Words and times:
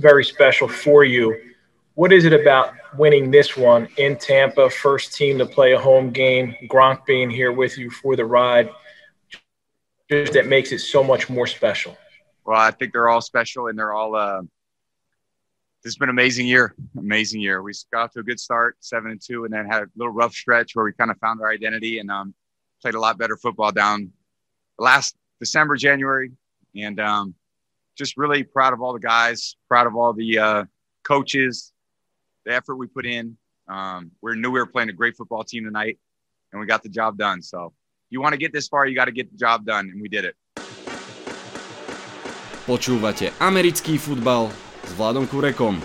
very 0.00 0.24
special 0.24 0.68
for 0.68 1.04
you. 1.04 1.38
What 1.94 2.12
is 2.12 2.24
it 2.24 2.32
about 2.32 2.72
winning 2.96 3.30
this 3.30 3.56
one 3.56 3.88
in 3.96 4.16
Tampa, 4.16 4.70
first 4.70 5.14
team 5.14 5.38
to 5.38 5.46
play 5.46 5.72
a 5.72 5.78
home 5.78 6.10
game, 6.10 6.54
Gronk 6.68 7.04
being 7.04 7.30
here 7.30 7.52
with 7.52 7.76
you 7.76 7.90
for 7.90 8.16
the 8.16 8.24
ride, 8.24 8.70
just 10.10 10.32
that 10.32 10.46
makes 10.46 10.72
it 10.72 10.78
so 10.78 11.04
much 11.04 11.28
more 11.28 11.46
special? 11.46 11.96
Well, 12.44 12.58
I 12.58 12.70
think 12.70 12.92
they're 12.92 13.08
all 13.08 13.20
special 13.20 13.68
and 13.68 13.78
they're 13.78 13.92
all. 13.92 14.16
Uh, 14.16 14.42
has 15.84 15.96
been 15.96 16.10
an 16.10 16.14
amazing 16.14 16.46
year, 16.46 16.74
amazing 16.98 17.40
year. 17.40 17.62
We 17.62 17.72
got 17.90 18.02
off 18.02 18.12
to 18.12 18.20
a 18.20 18.22
good 18.22 18.38
start, 18.38 18.76
seven 18.80 19.12
and 19.12 19.20
two, 19.20 19.44
and 19.44 19.52
then 19.52 19.66
had 19.66 19.84
a 19.84 19.86
little 19.96 20.12
rough 20.12 20.34
stretch 20.34 20.76
where 20.76 20.84
we 20.84 20.92
kind 20.92 21.10
of 21.10 21.18
found 21.18 21.40
our 21.40 21.50
identity 21.50 22.00
and 22.00 22.10
um, 22.10 22.34
played 22.82 22.94
a 22.94 23.00
lot 23.00 23.16
better 23.16 23.36
football 23.36 23.72
down 23.72 24.12
last 24.78 25.16
December, 25.38 25.76
January, 25.76 26.32
and 26.76 27.00
um, 27.00 27.34
just 28.00 28.16
really 28.16 28.42
proud 28.42 28.72
of 28.72 28.80
all 28.80 28.96
the 28.96 29.04
guys, 29.14 29.60
proud 29.68 29.86
of 29.86 29.94
all 29.94 30.12
the 30.16 30.30
uh, 30.38 30.64
coaches, 31.04 31.72
the 32.46 32.52
effort 32.56 32.76
we 32.80 32.88
put 32.88 33.04
in. 33.04 33.36
Um, 33.68 34.10
we 34.24 34.40
knew 34.40 34.50
we 34.50 34.58
were 34.58 34.72
playing 34.74 34.88
a 34.88 34.96
great 34.96 35.14
football 35.20 35.44
team 35.44 35.62
tonight, 35.68 36.00
and 36.50 36.56
we 36.60 36.64
got 36.66 36.82
the 36.82 36.88
job 36.88 37.20
done. 37.20 37.44
So, 37.44 37.76
you 38.08 38.18
want 38.24 38.32
to 38.32 38.40
get 38.40 38.52
this 38.56 38.66
far, 38.72 38.88
you 38.88 38.96
got 38.96 39.04
to 39.12 39.12
get 39.12 39.30
the 39.30 39.36
job 39.36 39.68
done, 39.68 39.92
and 39.92 40.00
we 40.00 40.08
did 40.08 40.24
it. 40.24 40.34
Počúvate 42.64 43.34
americký 43.42 44.00
futbal 44.00 44.48
s 44.84 44.90
Vladom 44.96 45.28
Kurekom. 45.28 45.76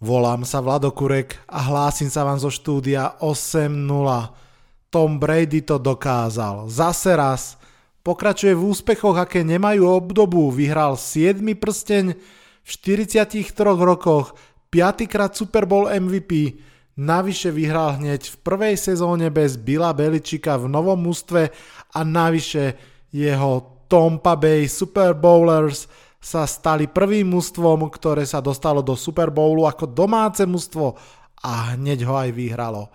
Volám 0.00 0.48
sa 0.48 0.64
Vlado 0.64 0.88
Kurek 0.96 1.44
a 1.44 1.60
hlásim 1.60 2.08
sa 2.08 2.24
vám 2.24 2.40
zo 2.40 2.48
štúdia 2.48 3.20
8.0. 3.20 4.49
Tom 4.90 5.22
Brady 5.22 5.62
to 5.62 5.78
dokázal. 5.78 6.66
Zase 6.66 7.14
raz. 7.14 7.54
Pokračuje 8.02 8.58
v 8.58 8.74
úspechoch, 8.74 9.14
aké 9.14 9.46
nemajú 9.46 9.86
obdobu. 9.86 10.50
Vyhral 10.50 10.98
7. 10.98 11.38
prsteň 11.54 12.18
v 12.60 12.68
43 12.68 13.54
rokoch, 13.62 14.34
5. 14.70 15.06
krát 15.06 15.32
Super 15.34 15.66
Bowl 15.66 15.86
MVP, 15.90 16.58
navyše 16.98 17.50
vyhral 17.50 17.98
hneď 17.98 18.30
v 18.30 18.36
prvej 18.42 18.74
sezóne 18.76 19.30
bez 19.30 19.56
Billa 19.56 19.90
Beličika 19.90 20.54
v 20.58 20.70
novom 20.70 21.00
mústve 21.00 21.50
a 21.94 22.00
navyše 22.06 22.74
jeho 23.10 23.82
Tampa 23.90 24.38
Bay 24.38 24.70
Super 24.70 25.18
Bowlers 25.18 25.90
sa 26.20 26.44
stali 26.46 26.86
prvým 26.86 27.32
mužstvom, 27.32 27.88
ktoré 27.90 28.22
sa 28.28 28.38
dostalo 28.38 28.84
do 28.84 28.94
Super 28.94 29.32
Bowlu 29.32 29.66
ako 29.66 29.88
domáce 29.88 30.44
mužstvo 30.46 30.94
a 31.42 31.74
hneď 31.74 32.04
ho 32.06 32.14
aj 32.14 32.30
vyhralo. 32.30 32.92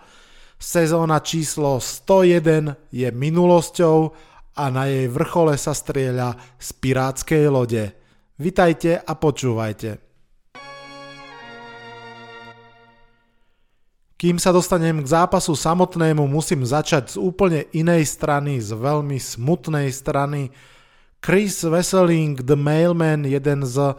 Sezóna 0.56 1.20
číslo 1.20 1.76
101 1.76 2.88
je 2.88 3.08
minulosťou 3.12 4.16
a 4.56 4.64
na 4.72 4.88
jej 4.88 5.04
vrchole 5.12 5.52
sa 5.60 5.76
strieľa 5.76 6.32
z 6.56 6.68
pirátskej 6.80 7.44
lode. 7.52 7.92
Vitajte 8.40 8.96
a 8.96 9.12
počúvajte. 9.12 10.00
Kým 14.16 14.40
sa 14.40 14.48
dostanem 14.48 15.04
k 15.04 15.12
zápasu 15.12 15.52
samotnému, 15.52 16.24
musím 16.24 16.64
začať 16.64 17.12
z 17.12 17.16
úplne 17.20 17.68
inej 17.76 18.08
strany, 18.08 18.56
z 18.64 18.72
veľmi 18.72 19.20
smutnej 19.20 19.92
strany, 19.92 20.48
Chris 21.20 21.60
Wesseling, 21.60 22.40
The 22.40 22.56
Mailman, 22.56 23.28
jeden 23.28 23.68
z 23.68 23.92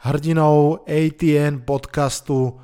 hrdinov 0.00 0.88
ATN 0.88 1.60
podcastu, 1.68 2.56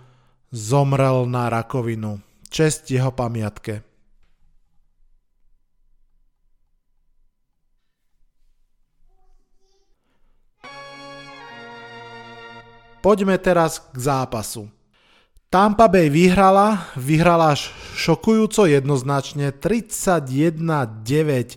zomrel 0.49 1.29
na 1.29 1.53
rakovinu. 1.53 2.17
Čest 2.47 2.91
jeho 2.91 3.11
pamiatke. 3.11 3.83
Poďme 13.05 13.39
teraz 13.39 13.79
k 13.79 13.99
zápasu. 14.03 14.67
Tampa 15.47 15.87
Bay 15.87 16.11
vyhrala, 16.11 16.91
vyhrala 16.99 17.55
až 17.55 17.71
šokujúco 17.95 18.67
jednoznačne 18.67 19.55
31-9 19.55 21.55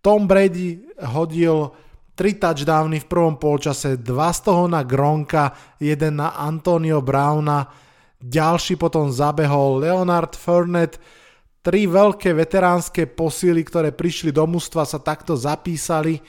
tom 0.00 0.24
Brady 0.24 0.80
hodil 1.12 1.76
3 2.16 2.36
touchdowny 2.36 3.00
v 3.00 3.08
prvom 3.08 3.36
polčase, 3.40 3.96
2 3.96 4.36
z 4.36 4.40
toho 4.44 4.68
na 4.68 4.84
Gronka, 4.84 5.56
jeden 5.80 6.20
na 6.20 6.36
Antonio 6.36 7.00
Browna, 7.00 7.64
ďalší 8.20 8.76
potom 8.76 9.08
zabehol 9.08 9.80
Leonard 9.80 10.36
Fournette, 10.36 11.00
tri 11.60 11.84
veľké 11.84 12.32
veteránske 12.32 13.04
posily, 13.04 13.60
ktoré 13.64 13.92
prišli 13.92 14.32
do 14.32 14.48
mužstva, 14.48 14.88
sa 14.88 14.96
takto 15.00 15.36
zapísali 15.36 16.20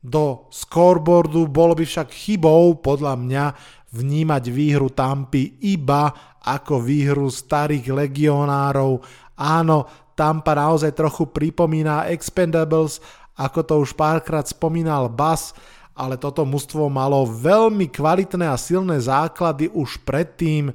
do 0.00 0.48
scoreboardu. 0.52 1.48
Bolo 1.48 1.72
by 1.72 1.84
však 1.88 2.08
chybou, 2.12 2.76
podľa 2.80 3.16
mňa, 3.16 3.44
vnímať 3.88 4.44
výhru 4.52 4.92
Tampy 4.92 5.64
iba 5.64 6.12
ako 6.44 6.84
výhru 6.84 7.32
starých 7.32 7.88
legionárov. 7.88 9.00
Áno, 9.40 9.88
Tampa 10.12 10.52
naozaj 10.52 10.98
trochu 10.98 11.30
pripomína 11.30 12.10
Expendables, 12.10 13.00
ako 13.38 13.60
to 13.62 13.74
už 13.86 13.94
párkrát 13.94 14.44
spomínal 14.44 15.06
Bas, 15.06 15.54
ale 15.94 16.18
toto 16.18 16.42
mužstvo 16.42 16.90
malo 16.90 17.22
veľmi 17.26 17.86
kvalitné 17.86 18.50
a 18.50 18.58
silné 18.58 18.98
základy 18.98 19.70
už 19.70 20.02
predtým. 20.02 20.74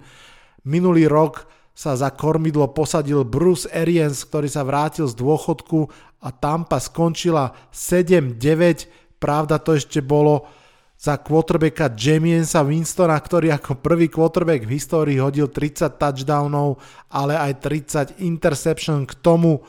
Minulý 0.63 1.11
rok 1.11 1.43
sa 1.75 1.97
za 1.97 2.13
kormidlo 2.13 2.71
posadil 2.71 3.27
Bruce 3.27 3.67
Arians, 3.67 4.23
ktorý 4.23 4.47
sa 4.47 4.63
vrátil 4.63 5.09
z 5.09 5.17
dôchodku 5.17 5.91
a 6.23 6.29
Tampa 6.31 6.79
skončila 6.79 7.51
7-9. 7.73 9.19
Pravda 9.19 9.59
to 9.59 9.75
ešte 9.75 9.99
bolo 9.99 10.47
za 10.95 11.19
quarterbacka 11.19 11.91
Jamiesa 11.91 12.63
Winstona, 12.63 13.19
ktorý 13.19 13.51
ako 13.51 13.83
prvý 13.83 14.07
quarterback 14.07 14.63
v 14.63 14.79
histórii 14.79 15.19
hodil 15.19 15.51
30 15.51 15.99
touchdownov, 15.99 16.79
ale 17.11 17.35
aj 17.35 17.59
30 17.59 18.23
interception 18.23 19.03
k 19.03 19.11
tomu. 19.19 19.59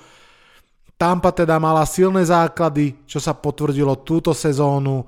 Tampa 0.95 1.35
teda 1.35 1.59
mala 1.59 1.83
silné 1.91 2.23
základy, 2.23 3.03
čo 3.03 3.19
sa 3.19 3.35
potvrdilo 3.35 4.07
túto 4.07 4.31
sezónu, 4.31 5.03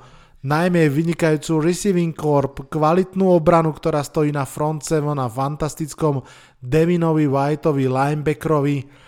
najmä 0.44 0.90
vynikajúcu 0.92 1.62
receiving 1.62 2.12
corp, 2.12 2.68
kvalitnú 2.68 3.32
obranu, 3.32 3.72
ktorá 3.72 4.04
stojí 4.04 4.34
na 4.34 4.44
front 4.44 4.84
seven 4.84 5.16
a 5.16 5.30
fantastickom 5.30 6.20
Devinovi 6.60 7.24
Whiteovi 7.30 7.86
linebackerovi, 7.88 9.06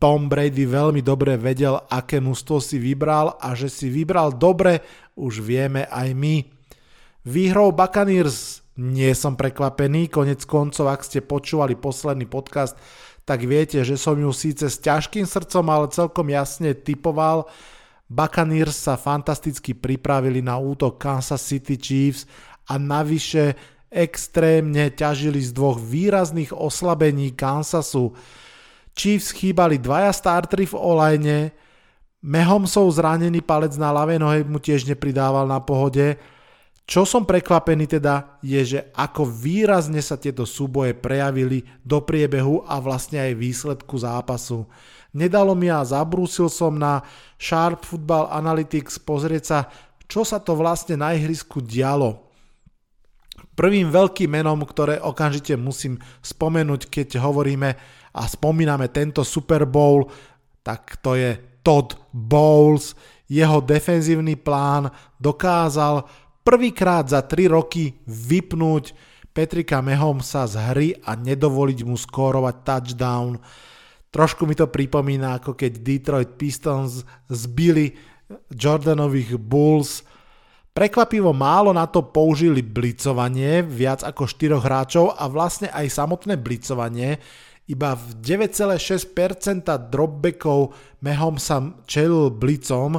Tom 0.00 0.32
Brady 0.32 0.64
veľmi 0.64 1.04
dobre 1.04 1.36
vedel, 1.36 1.76
aké 1.76 2.24
mužstvo 2.24 2.56
si 2.56 2.80
vybral 2.80 3.36
a 3.36 3.52
že 3.52 3.68
si 3.68 3.92
vybral 3.92 4.32
dobre, 4.32 4.80
už 5.12 5.44
vieme 5.44 5.84
aj 5.92 6.16
my. 6.16 6.40
Výhrou 7.28 7.68
Buccaneers 7.76 8.64
nie 8.80 9.12
som 9.12 9.36
prekvapený, 9.36 10.08
konec 10.08 10.40
koncov, 10.48 10.88
ak 10.88 11.04
ste 11.04 11.20
počúvali 11.20 11.76
posledný 11.76 12.24
podcast, 12.24 12.80
tak 13.28 13.44
viete, 13.44 13.84
že 13.84 14.00
som 14.00 14.16
ju 14.16 14.32
síce 14.32 14.72
s 14.72 14.80
ťažkým 14.80 15.28
srdcom, 15.28 15.68
ale 15.68 15.92
celkom 15.92 16.32
jasne 16.32 16.72
typoval. 16.72 17.44
Buccaneers 18.10 18.74
sa 18.74 18.98
fantasticky 18.98 19.70
pripravili 19.70 20.42
na 20.42 20.58
útok 20.58 20.98
Kansas 20.98 21.46
City 21.46 21.78
Chiefs 21.78 22.26
a 22.66 22.74
navyše 22.74 23.54
extrémne 23.86 24.90
ťažili 24.90 25.38
z 25.38 25.54
dvoch 25.54 25.78
výrazných 25.78 26.50
oslabení 26.50 27.30
Kansasu. 27.38 28.10
Chiefs 28.98 29.30
chýbali 29.30 29.78
dvaja 29.78 30.10
starteri 30.10 30.66
v 30.66 30.74
olajne, 30.74 31.38
Mahomsov 32.20 32.84
zranený 32.92 33.40
palec 33.40 33.72
na 33.80 33.96
ľavej 33.96 34.18
nohe 34.20 34.38
mu 34.44 34.60
tiež 34.60 34.84
nepridával 34.84 35.48
na 35.48 35.56
pohode. 35.56 36.20
Čo 36.84 37.08
som 37.08 37.24
prekvapený 37.24 37.96
teda 37.96 38.36
je, 38.44 38.60
že 38.76 38.80
ako 38.92 39.24
výrazne 39.24 40.04
sa 40.04 40.20
tieto 40.20 40.44
súboje 40.44 40.92
prejavili 40.92 41.64
do 41.80 42.04
priebehu 42.04 42.66
a 42.68 42.76
vlastne 42.76 43.24
aj 43.24 43.40
výsledku 43.40 43.96
zápasu. 43.96 44.68
Nedalo 45.10 45.58
mi 45.58 45.66
a 45.66 45.82
zabrúsil 45.82 46.46
som 46.46 46.78
na 46.78 47.02
Sharp 47.34 47.82
Football 47.82 48.30
Analytics 48.30 49.02
pozrieť 49.02 49.44
sa, 49.44 49.58
čo 50.06 50.22
sa 50.22 50.38
to 50.38 50.54
vlastne 50.54 50.98
na 50.98 51.14
ihrisku 51.14 51.58
dialo. 51.58 52.30
Prvým 53.58 53.90
veľkým 53.90 54.30
menom, 54.30 54.62
ktoré 54.62 55.02
okamžite 55.02 55.58
musím 55.58 55.98
spomenúť, 56.22 56.86
keď 56.88 57.18
hovoríme 57.18 57.70
a 58.14 58.22
spomíname 58.26 58.88
tento 58.88 59.26
Super 59.26 59.66
Bowl, 59.66 60.08
tak 60.62 61.02
to 61.02 61.18
je 61.18 61.60
Todd 61.60 61.98
Bowles. 62.14 62.94
Jeho 63.30 63.62
defenzívny 63.62 64.34
plán 64.34 64.90
dokázal 65.22 66.06
prvýkrát 66.42 67.06
za 67.06 67.22
3 67.22 67.50
roky 67.50 67.94
vypnúť 68.06 68.94
Petrika 69.30 69.78
Mahomesa 69.78 70.50
z 70.50 70.54
hry 70.58 70.88
a 71.06 71.14
nedovoliť 71.14 71.86
mu 71.86 71.94
skórovať 71.94 72.54
touchdown. 72.66 73.38
Trošku 74.10 74.42
mi 74.46 74.58
to 74.58 74.66
pripomína, 74.66 75.38
ako 75.38 75.54
keď 75.54 75.72
Detroit 75.78 76.30
Pistons 76.34 77.06
zbili 77.30 77.94
Jordanových 78.50 79.38
Bulls. 79.38 80.02
Prekvapivo 80.70 81.34
málo 81.34 81.74
na 81.74 81.86
to 81.86 82.02
použili 82.10 82.62
blicovanie, 82.62 83.62
viac 83.62 84.02
ako 84.06 84.26
4 84.26 84.58
hráčov 84.58 85.14
a 85.14 85.26
vlastne 85.26 85.70
aj 85.70 85.86
samotné 85.90 86.38
blicovanie 86.38 87.18
iba 87.70 87.94
v 87.94 88.06
9,6% 88.18 89.70
dropbackov 89.94 90.74
Mehom 91.06 91.38
sa 91.38 91.62
čelil 91.86 92.34
blicom. 92.34 92.98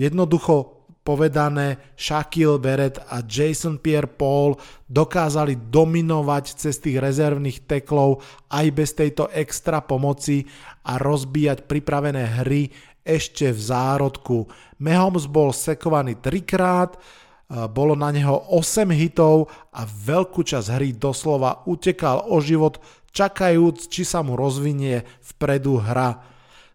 Jednoducho 0.00 0.77
povedané, 1.08 1.96
Shaquille 1.96 2.60
Barrett 2.60 3.00
a 3.08 3.24
Jason 3.24 3.80
Pierre-Paul 3.80 4.60
dokázali 4.84 5.72
dominovať 5.72 6.44
cez 6.52 6.76
tých 6.76 7.00
rezervných 7.00 7.64
teklov 7.64 8.20
aj 8.52 8.66
bez 8.76 8.92
tejto 8.92 9.32
extra 9.32 9.80
pomoci 9.80 10.44
a 10.84 11.00
rozbíjať 11.00 11.64
pripravené 11.64 12.44
hry 12.44 12.68
ešte 13.00 13.48
v 13.48 13.56
zárodku. 13.56 14.52
Mahomes 14.84 15.24
bol 15.24 15.56
sekovaný 15.56 16.20
trikrát, 16.20 17.00
bolo 17.48 17.96
na 17.96 18.12
neho 18.12 18.44
8 18.52 18.92
hitov 18.92 19.48
a 19.72 19.88
veľkú 19.88 20.44
časť 20.44 20.76
hry 20.76 20.92
doslova 20.92 21.64
utekal 21.64 22.28
o 22.28 22.36
život, 22.44 22.76
čakajúc, 23.16 23.88
či 23.88 24.04
sa 24.04 24.20
mu 24.20 24.36
rozvinie 24.36 25.08
vpredu 25.24 25.80
hra. 25.80 26.20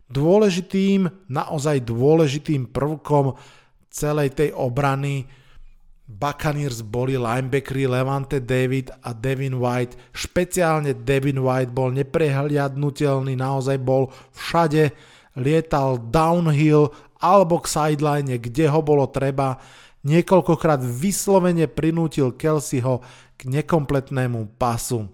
Dôležitým, 0.09 1.29
naozaj 1.29 1.85
dôležitým 1.85 2.73
prvkom 2.73 3.37
celej 3.93 4.33
tej 4.33 4.49
obrany 4.57 5.29
Buccaneers 6.03 6.83
boli 6.83 7.15
linebackery 7.15 7.87
Levante 7.87 8.43
David 8.43 8.91
a 9.05 9.15
Devin 9.15 9.55
White. 9.55 9.95
Špeciálne 10.11 10.97
Devin 10.99 11.39
White 11.39 11.71
bol 11.71 11.95
neprehliadnutelný, 11.95 13.39
naozaj 13.39 13.79
bol 13.79 14.11
všade, 14.35 14.91
lietal 15.39 16.01
downhill 16.11 16.91
alebo 17.23 17.63
k 17.63 17.71
sideline, 17.71 18.35
kde 18.35 18.67
ho 18.67 18.83
bolo 18.83 19.07
treba. 19.07 19.55
Niekoľkokrát 20.03 20.83
vyslovene 20.83 21.71
prinútil 21.71 22.35
Kelseyho 22.35 22.99
k 23.39 23.47
nekompletnému 23.47 24.59
pasu. 24.59 25.07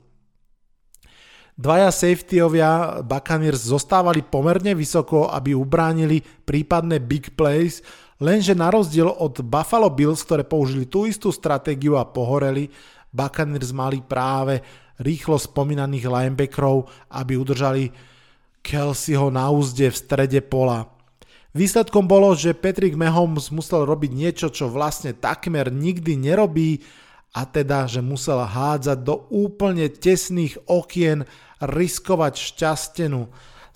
Dvaja 1.59 1.91
safetyovia 1.93 3.03
Buccaneers 3.05 3.67
zostávali 3.67 4.25
pomerne 4.25 4.73
vysoko, 4.73 5.29
aby 5.29 5.53
ubránili 5.53 6.23
prípadné 6.23 7.03
big 7.03 7.35
plays, 7.37 7.85
Lenže 8.19 8.51
na 8.51 8.67
rozdiel 8.67 9.07
od 9.07 9.39
Buffalo 9.39 9.87
Bills, 9.87 10.27
ktoré 10.27 10.43
použili 10.43 10.83
tú 10.83 11.07
istú 11.07 11.31
stratégiu 11.31 11.95
a 11.95 12.03
pohoreli, 12.03 12.67
Buccaneers 13.15 13.71
mali 13.71 14.03
práve 14.03 14.59
rýchlo 14.99 15.39
spomínaných 15.39 16.05
linebackerov, 16.11 16.91
aby 17.15 17.39
udržali 17.39 17.83
Kelseyho 18.59 19.31
na 19.31 19.47
úzde 19.47 19.87
v 19.87 19.95
strede 19.95 20.43
pola. 20.43 20.91
Výsledkom 21.55 22.05
bolo, 22.05 22.35
že 22.37 22.53
Patrick 22.53 22.93
Mahomes 22.93 23.49
musel 23.49 23.87
robiť 23.87 24.11
niečo, 24.13 24.47
čo 24.53 24.69
vlastne 24.69 25.17
takmer 25.17 25.73
nikdy 25.73 26.13
nerobí, 26.19 26.83
a 27.29 27.45
teda, 27.45 27.85
že 27.85 28.01
musel 28.01 28.41
hádzať 28.41 29.05
do 29.05 29.29
úplne 29.29 29.85
tesných 29.85 30.57
okien, 30.65 31.29
riskovať 31.61 32.33
šťastenu. 32.41 33.29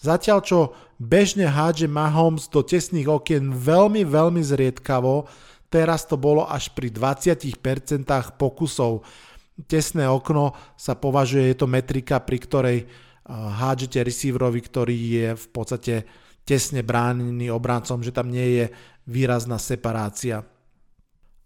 Zatiaľ 0.04 0.40
čo 0.44 0.60
bežne 1.00 1.48
hádže 1.48 1.88
Mahomes 1.88 2.52
do 2.52 2.60
tesných 2.60 3.08
okien 3.08 3.56
veľmi, 3.56 4.04
veľmi 4.04 4.44
zriedkavo, 4.44 5.32
teraz 5.72 6.04
to 6.04 6.20
bolo 6.20 6.44
až 6.44 6.76
pri 6.76 6.92
20% 6.92 8.04
pokusov. 8.36 9.08
Tesné 9.64 10.04
okno 10.12 10.52
sa 10.76 11.00
považuje, 11.00 11.48
je 11.48 11.58
to 11.58 11.72
metrika, 11.72 12.20
pri 12.20 12.38
ktorej 12.44 12.78
hádžete 13.32 14.04
receiverovi, 14.04 14.60
ktorý 14.60 14.98
je 14.98 15.28
v 15.40 15.48
podstate 15.56 15.96
tesne 16.44 16.84
bránený 16.84 17.48
obrancom, 17.56 18.04
že 18.04 18.12
tam 18.12 18.28
nie 18.28 18.60
je 18.60 18.66
výrazná 19.08 19.56
separácia. 19.56 20.44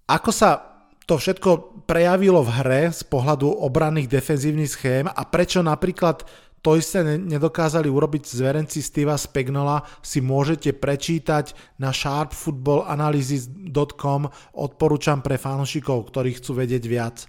Ako 0.09 0.33
sa 0.33 0.81
to 1.05 1.15
všetko 1.15 1.83
prejavilo 1.87 2.41
v 2.43 2.51
hre 2.59 2.83
z 2.91 3.05
pohľadu 3.07 3.47
obranných 3.63 4.11
defenzívnych 4.11 4.71
schém 4.71 5.05
a 5.07 5.21
prečo 5.23 5.63
napríklad 5.63 6.25
to 6.65 6.73
isté 6.75 7.05
nedokázali 7.05 7.85
urobiť 7.87 8.27
zverenci 8.27 8.81
Steva 8.81 9.15
Spagnola, 9.15 9.85
si 10.01 10.19
môžete 10.19 10.73
prečítať 10.73 11.53
na 11.79 11.93
sharpfootballanalysis.com, 11.93 14.27
odporúčam 14.57 15.21
pre 15.23 15.37
fanúšikov, 15.39 16.11
ktorí 16.11 16.35
chcú 16.41 16.53
vedieť 16.59 16.83
viac. 16.89 17.23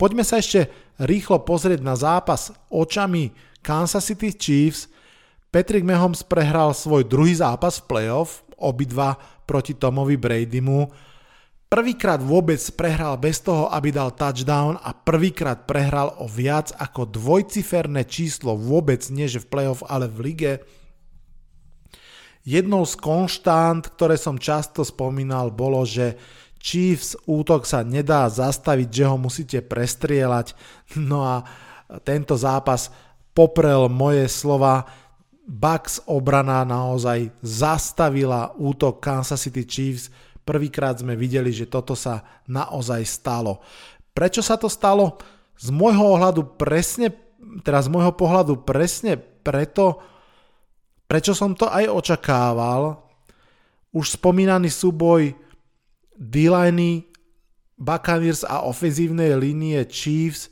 Poďme 0.00 0.24
sa 0.24 0.40
ešte 0.40 0.72
rýchlo 1.02 1.44
pozrieť 1.44 1.84
na 1.84 1.92
zápas 1.98 2.52
očami 2.72 3.32
Kansas 3.60 4.08
City 4.08 4.32
Chiefs. 4.32 4.88
Patrick 5.52 5.84
Mahomes 5.84 6.24
prehral 6.24 6.72
svoj 6.72 7.04
druhý 7.04 7.36
zápas 7.36 7.76
v 7.78 7.86
playoff, 7.86 8.40
obidva 8.56 9.20
proti 9.44 9.76
Tomovi 9.76 10.16
Bradymu 10.16 11.11
Prvýkrát 11.72 12.20
vôbec 12.20 12.60
prehral 12.76 13.16
bez 13.16 13.40
toho, 13.40 13.64
aby 13.72 13.88
dal 13.88 14.12
touchdown 14.12 14.76
a 14.76 14.92
prvýkrát 14.92 15.64
prehral 15.64 16.12
o 16.20 16.28
viac 16.28 16.68
ako 16.76 17.08
dvojciferné 17.08 18.04
číslo 18.04 18.52
vôbec 18.60 19.00
nie 19.08 19.24
že 19.24 19.40
v 19.40 19.48
playoff, 19.48 19.80
ale 19.88 20.04
v 20.04 20.18
lige. 20.20 20.52
Jednou 22.44 22.84
z 22.84 22.92
konštant, 23.00 23.88
ktoré 23.88 24.20
som 24.20 24.36
často 24.36 24.84
spomínal, 24.84 25.48
bolo, 25.48 25.80
že 25.88 26.20
Chiefs 26.60 27.16
útok 27.24 27.64
sa 27.64 27.80
nedá 27.80 28.28
zastaviť, 28.28 28.88
že 28.92 29.04
ho 29.08 29.16
musíte 29.16 29.58
prestrieľať. 29.64 30.52
No 31.00 31.24
a 31.24 31.40
tento 32.04 32.36
zápas 32.36 32.92
poprel 33.32 33.88
moje 33.88 34.28
slova. 34.28 34.84
Bucks 35.48 36.04
obrana 36.04 36.68
naozaj 36.68 37.32
zastavila 37.40 38.52
útok 38.60 39.00
Kansas 39.00 39.40
City 39.40 39.64
Chiefs 39.64 40.12
Prvýkrát 40.42 40.98
sme 40.98 41.14
videli, 41.14 41.54
že 41.54 41.70
toto 41.70 41.94
sa 41.94 42.26
naozaj 42.50 43.02
stalo. 43.06 43.62
Prečo 44.10 44.42
sa 44.42 44.58
to 44.58 44.66
stalo? 44.66 45.22
Z 45.54 45.70
môjho 45.70 46.18
ohľadu 46.18 46.58
presne, 46.58 47.14
teda 47.62 47.78
z 47.80 47.88
môjho 47.88 48.10
pohľadu 48.18 48.66
presne 48.66 49.14
preto, 49.18 50.02
prečo 51.06 51.32
som 51.32 51.54
to 51.54 51.70
aj 51.70 51.86
očakával. 51.86 53.06
Už 53.94 54.18
spomínaný 54.18 54.72
súboj 54.72 55.36
D-liney 56.18 57.12
Buccaneers 57.78 58.46
a 58.46 58.66
ofenzívnej 58.66 59.34
línie 59.38 59.78
Chiefs, 59.90 60.50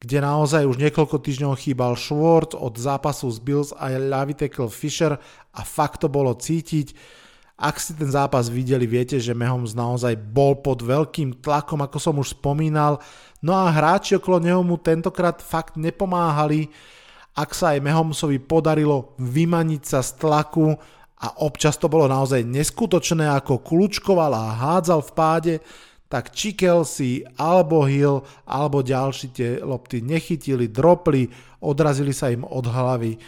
kde 0.00 0.24
naozaj 0.24 0.64
už 0.64 0.80
niekoľko 0.80 1.20
týždňov 1.20 1.60
chýbal 1.60 1.92
Schwartz 1.92 2.56
od 2.56 2.72
zápasu 2.80 3.28
z 3.28 3.38
Bills 3.44 3.70
a 3.76 3.92
Lavitekel 3.92 4.72
Fisher 4.72 5.20
a 5.52 5.60
fakt 5.60 6.00
to 6.00 6.08
bolo 6.08 6.32
cítiť 6.32 6.96
ak 7.60 7.76
si 7.76 7.92
ten 7.92 8.08
zápas 8.08 8.48
videli, 8.48 8.88
viete, 8.88 9.20
že 9.20 9.36
Mahomes 9.36 9.76
naozaj 9.76 10.16
bol 10.16 10.56
pod 10.64 10.80
veľkým 10.80 11.44
tlakom, 11.44 11.84
ako 11.84 11.98
som 12.00 12.16
už 12.16 12.32
spomínal. 12.32 12.96
No 13.44 13.52
a 13.52 13.68
hráči 13.68 14.16
okolo 14.16 14.40
neho 14.40 14.64
mu 14.64 14.80
tentokrát 14.80 15.44
fakt 15.44 15.76
nepomáhali. 15.76 16.72
Ak 17.36 17.52
sa 17.52 17.76
aj 17.76 17.84
Mahomesovi 17.84 18.40
podarilo 18.40 19.12
vymaniť 19.20 19.82
sa 19.84 20.00
z 20.00 20.16
tlaku 20.16 20.72
a 21.20 21.26
občas 21.44 21.76
to 21.76 21.92
bolo 21.92 22.08
naozaj 22.08 22.40
neskutočné, 22.48 23.28
ako 23.28 23.60
kľúčkoval 23.60 24.32
a 24.32 24.56
hádzal 24.56 25.04
v 25.04 25.12
páde, 25.12 25.54
tak 26.08 26.32
či 26.32 26.56
Kelsey, 26.56 27.22
alebo 27.36 27.84
Hill, 27.84 28.24
alebo 28.48 28.80
ďalší 28.80 29.36
tie 29.36 29.50
lopty 29.60 30.00
nechytili, 30.00 30.72
dropli, 30.72 31.28
odrazili 31.60 32.16
sa 32.16 32.32
im 32.32 32.42
od 32.42 32.64
hlavy 32.64 33.20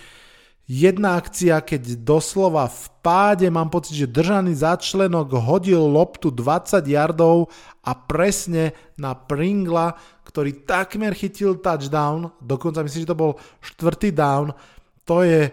jedna 0.73 1.21
akcia, 1.21 1.61
keď 1.61 2.00
doslova 2.00 2.64
v 2.64 2.85
páde 3.05 3.52
mám 3.52 3.69
pocit, 3.69 3.93
že 3.93 4.09
držaný 4.09 4.57
začlenok 4.57 5.37
hodil 5.37 5.85
loptu 5.85 6.33
20 6.33 6.81
yardov 6.88 7.52
a 7.85 7.93
presne 7.93 8.73
na 8.97 9.12
Pringla, 9.12 9.93
ktorý 10.25 10.64
takmer 10.64 11.12
chytil 11.12 11.61
touchdown, 11.61 12.33
dokonca 12.41 12.81
myslím, 12.81 13.05
že 13.05 13.12
to 13.12 13.21
bol 13.21 13.33
štvrtý 13.61 14.17
down, 14.17 14.57
to 15.05 15.21
je, 15.21 15.52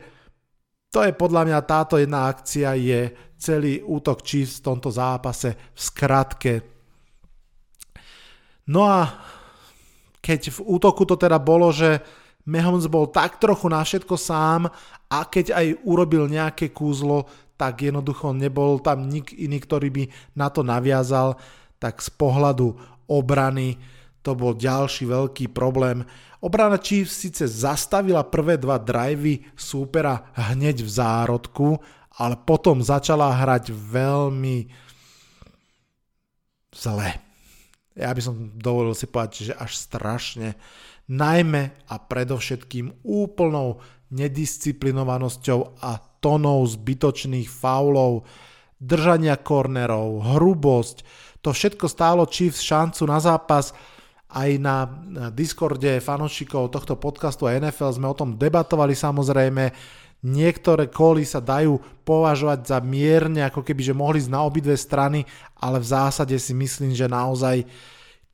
to 0.87 1.03
je 1.03 1.11
podľa 1.11 1.51
mňa 1.51 1.59
táto 1.67 1.99
jedna 1.99 2.31
akcia 2.31 2.79
je 2.79 3.01
celý 3.35 3.83
útok 3.83 4.23
Chiefs 4.23 4.63
v 4.63 4.65
tomto 4.71 4.87
zápase 4.87 5.51
v 5.51 5.79
skratke. 5.79 6.53
No 8.71 8.87
a 8.87 9.03
keď 10.23 10.53
v 10.53 10.59
útoku 10.63 11.03
to 11.03 11.19
teda 11.19 11.41
bolo, 11.41 11.73
že 11.73 11.99
Mahomes 12.47 12.87
bol 12.87 13.11
tak 13.11 13.41
trochu 13.41 13.67
na 13.67 13.83
všetko 13.83 14.15
sám 14.15 14.71
a 15.09 15.19
keď 15.27 15.51
aj 15.55 15.67
urobil 15.83 16.29
nejaké 16.29 16.71
kúzlo, 16.71 17.27
tak 17.59 17.83
jednoducho 17.83 18.31
nebol 18.31 18.79
tam 18.79 19.11
nik 19.11 19.35
iný, 19.35 19.59
ktorý 19.59 19.91
by 19.91 20.03
na 20.39 20.47
to 20.47 20.63
naviazal, 20.63 21.35
tak 21.75 21.99
z 21.99 22.07
pohľadu 22.15 22.75
obrany 23.11 23.75
to 24.23 24.31
bol 24.35 24.55
ďalší 24.55 25.07
veľký 25.07 25.51
problém. 25.51 26.07
Obrana 26.39 26.79
Chiefs 26.79 27.19
síce 27.19 27.43
zastavila 27.43 28.23
prvé 28.23 28.55
dva 28.55 28.79
drivey 28.79 29.43
súpera 29.59 30.31
hneď 30.35 30.87
v 30.87 30.89
zárodku, 30.91 31.75
ale 32.15 32.39
potom 32.39 32.79
začala 32.79 33.31
hrať 33.31 33.75
veľmi 33.75 34.71
zle. 36.71 37.11
Ja 37.99 38.15
by 38.15 38.21
som 38.23 38.55
dovolil 38.55 38.95
si 38.95 39.03
povedať, 39.03 39.51
že 39.51 39.53
až 39.55 39.75
strašne 39.75 40.55
najmä 41.09 41.89
a 41.89 41.95
predovšetkým 41.97 43.03
úplnou 43.03 43.81
nedisciplinovanosťou 44.13 45.81
a 45.81 45.97
tonou 46.21 46.65
zbytočných 46.65 47.49
faulov, 47.49 48.25
držania 48.77 49.37
kornerov, 49.37 50.37
hrubosť. 50.37 51.03
To 51.41 51.49
všetko 51.55 51.85
stálo 51.89 52.27
Chiefs 52.29 52.61
šancu 52.61 53.03
na 53.09 53.19
zápas. 53.19 53.73
Aj 54.29 54.49
na 54.61 54.85
Discorde 55.33 55.97
fanošikov 55.97 56.69
tohto 56.69 56.93
podcastu 57.01 57.49
a 57.49 57.57
NFL 57.57 57.97
sme 57.97 58.07
o 58.07 58.13
tom 58.13 58.37
debatovali 58.37 58.93
samozrejme. 58.93 59.73
Niektoré 60.19 60.91
koly 60.91 61.23
sa 61.23 61.39
dajú 61.39 61.79
považovať 62.03 62.59
za 62.67 62.77
mierne, 62.83 63.41
ako 63.47 63.63
keby, 63.63 63.81
že 63.81 63.95
mohli 63.95 64.19
ísť 64.19 64.29
na 64.29 64.43
obidve 64.43 64.75
strany, 64.75 65.23
ale 65.57 65.79
v 65.79 65.89
zásade 65.89 66.35
si 66.37 66.51
myslím, 66.51 66.91
že 66.91 67.07
naozaj, 67.07 67.63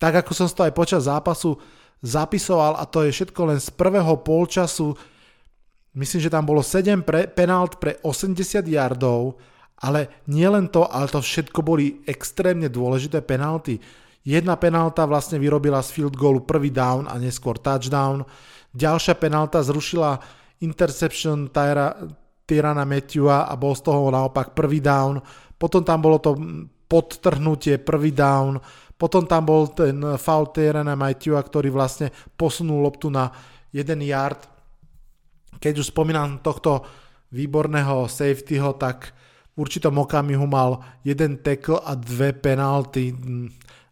tak 0.01 0.25
ako 0.25 0.31
som 0.33 0.49
to 0.49 0.65
aj 0.65 0.73
počas 0.73 1.05
zápasu 1.05 1.55
zapisoval, 2.01 2.79
a 2.79 2.83
to 2.87 3.03
je 3.05 3.11
všetko 3.11 3.41
len 3.51 3.59
z 3.59 3.69
prvého 3.75 4.19
polčasu, 4.23 4.95
myslím, 5.95 6.19
že 6.21 6.33
tam 6.33 6.43
bolo 6.43 6.63
7 6.63 7.03
pre, 7.05 7.27
penalt 7.29 7.79
pre 7.79 7.99
80 8.03 8.65
yardov, 8.67 9.39
ale 9.83 10.23
nie 10.31 10.47
len 10.47 10.71
to, 10.71 10.87
ale 10.87 11.11
to 11.11 11.19
všetko 11.19 11.59
boli 11.59 12.03
extrémne 12.07 12.71
dôležité 12.71 13.19
penalty. 13.23 13.79
Jedna 14.25 14.57
penálta 14.57 15.05
vlastne 15.05 15.37
vyrobila 15.37 15.85
z 15.85 15.93
field 15.93 16.17
goalu 16.17 16.41
prvý 16.47 16.73
down 16.73 17.05
a 17.05 17.19
neskôr 17.21 17.61
touchdown. 17.61 18.25
Ďalšia 18.73 19.13
penálta 19.21 19.61
zrušila 19.61 20.17
interception 20.65 21.53
Tyra, 21.53 21.93
Tyrana 22.47 22.89
Matthewa 22.89 23.45
a 23.45 23.53
bol 23.53 23.77
z 23.77 23.85
toho 23.85 24.09
naopak 24.09 24.57
prvý 24.57 24.81
down. 24.81 25.21
Potom 25.55 25.85
tam 25.85 26.01
bolo 26.01 26.17
to 26.17 26.33
podtrhnutie, 26.89 27.81
prvý 27.81 28.13
down. 28.13 28.57
Potom 28.95 29.27
tam 29.27 29.43
bol 29.43 29.67
ten 29.75 29.99
foul 30.15 30.51
Tyrana 30.55 30.95
Matthewa, 30.95 31.43
ktorý 31.43 31.67
vlastne 31.71 32.11
posunul 32.39 32.79
loptu 32.79 33.11
na 33.11 33.27
1 33.75 33.91
yard. 33.99 34.47
Keď 35.59 35.83
už 35.83 35.91
spomínam 35.91 36.39
tohto 36.39 36.87
výborného 37.35 38.07
safetyho, 38.07 38.75
tak 38.79 39.11
v 39.55 39.67
určitom 39.67 39.95
okamihu 39.99 40.47
mal 40.47 40.83
jeden 41.03 41.43
tackle 41.43 41.79
a 41.83 41.95
dve 41.95 42.31
penalty 42.35 43.11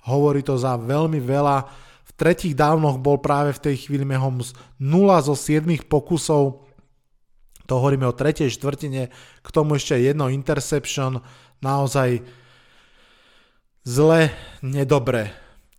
Hovorí 0.04 0.44
to 0.44 0.60
za 0.60 0.76
veľmi 0.76 1.24
veľa. 1.24 1.58
V 2.04 2.12
tretích 2.20 2.52
dávnoch 2.52 3.00
bol 3.00 3.24
práve 3.24 3.56
v 3.56 3.72
tej 3.72 3.88
chvíli 3.88 4.04
Mahomes 4.04 4.52
0 4.80 4.92
zo 5.24 5.36
7 5.36 5.64
pokusov. 5.88 6.68
To 7.64 7.74
hovoríme 7.80 8.04
o 8.04 8.12
tretej 8.12 8.52
štvrtine. 8.52 9.08
K 9.40 9.48
tomu 9.48 9.80
ešte 9.80 9.96
jedno 9.96 10.28
interception. 10.28 11.24
Naozaj 11.64 12.20
zle, 13.84 14.32
nedobre. 14.64 15.32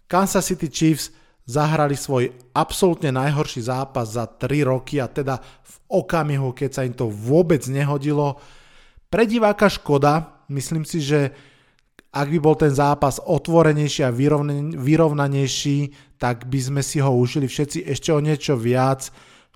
Kansas 0.08 0.46
City 0.46 0.68
Chiefs 0.68 1.10
zahrali 1.44 1.92
svoj 1.92 2.32
absolútne 2.56 3.12
najhorší 3.12 3.68
zápas 3.68 4.16
za 4.16 4.24
3 4.24 4.64
roky 4.64 4.96
a 5.00 5.08
teda 5.08 5.36
v 5.40 5.74
okamihu, 5.88 6.56
keď 6.56 6.70
sa 6.72 6.86
im 6.88 6.96
to 6.96 7.12
vôbec 7.12 7.60
nehodilo. 7.68 8.40
Pre 9.12 9.24
diváka 9.28 9.68
škoda, 9.68 10.40
myslím 10.48 10.88
si, 10.88 11.04
že 11.04 11.32
ak 12.14 12.30
by 12.30 12.38
bol 12.38 12.56
ten 12.56 12.72
zápas 12.72 13.20
otvorenejší 13.20 14.06
a 14.06 14.14
vyrovnanejší, 14.78 15.78
tak 16.16 16.48
by 16.48 16.58
sme 16.62 16.82
si 16.82 17.02
ho 17.02 17.10
užili 17.10 17.44
všetci 17.50 17.84
ešte 17.90 18.14
o 18.14 18.22
niečo 18.22 18.56
viac. 18.56 19.10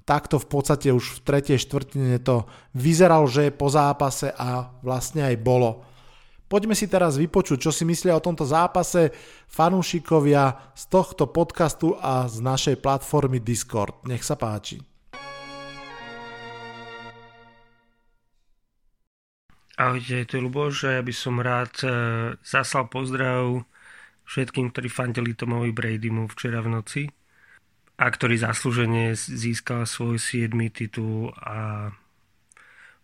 Takto 0.04 0.36
v 0.42 0.46
podstate 0.48 0.92
už 0.92 1.20
v 1.20 1.24
tretej 1.24 1.58
štvrtine 1.62 2.18
to 2.20 2.44
vyzeralo, 2.74 3.30
že 3.30 3.48
je 3.48 3.52
po 3.54 3.70
zápase 3.72 4.28
a 4.34 4.74
vlastne 4.84 5.24
aj 5.24 5.36
bolo. 5.40 5.87
Poďme 6.48 6.72
si 6.72 6.88
teraz 6.88 7.20
vypočuť, 7.20 7.68
čo 7.68 7.70
si 7.70 7.84
myslia 7.84 8.16
o 8.16 8.24
tomto 8.24 8.48
zápase 8.48 9.12
fanúšikovia 9.52 10.72
z 10.72 10.82
tohto 10.88 11.28
podcastu 11.28 11.92
a 12.00 12.24
z 12.24 12.40
našej 12.40 12.80
platformy 12.80 13.36
Discord. 13.36 14.08
Nech 14.08 14.24
sa 14.24 14.40
páči. 14.40 14.80
Ahojte, 19.78 20.26
to 20.26 20.40
je 20.40 20.42
Luboš 20.42 20.90
a 20.90 20.98
ja 20.98 21.02
by 21.06 21.14
som 21.14 21.38
rád 21.38 21.70
e, 21.84 21.88
zaslal 22.42 22.90
pozdrav 22.90 23.62
všetkým, 24.26 24.74
ktorí 24.74 24.90
fandili 24.90 25.38
Tomovi 25.38 25.70
Bradymu 25.70 26.26
včera 26.32 26.64
v 26.64 26.72
noci 26.72 27.02
a 27.94 28.10
ktorý 28.10 28.42
zaslúžene 28.42 29.14
získal 29.14 29.86
svoj 29.86 30.18
7. 30.18 30.50
titul 30.74 31.30
a 31.30 31.92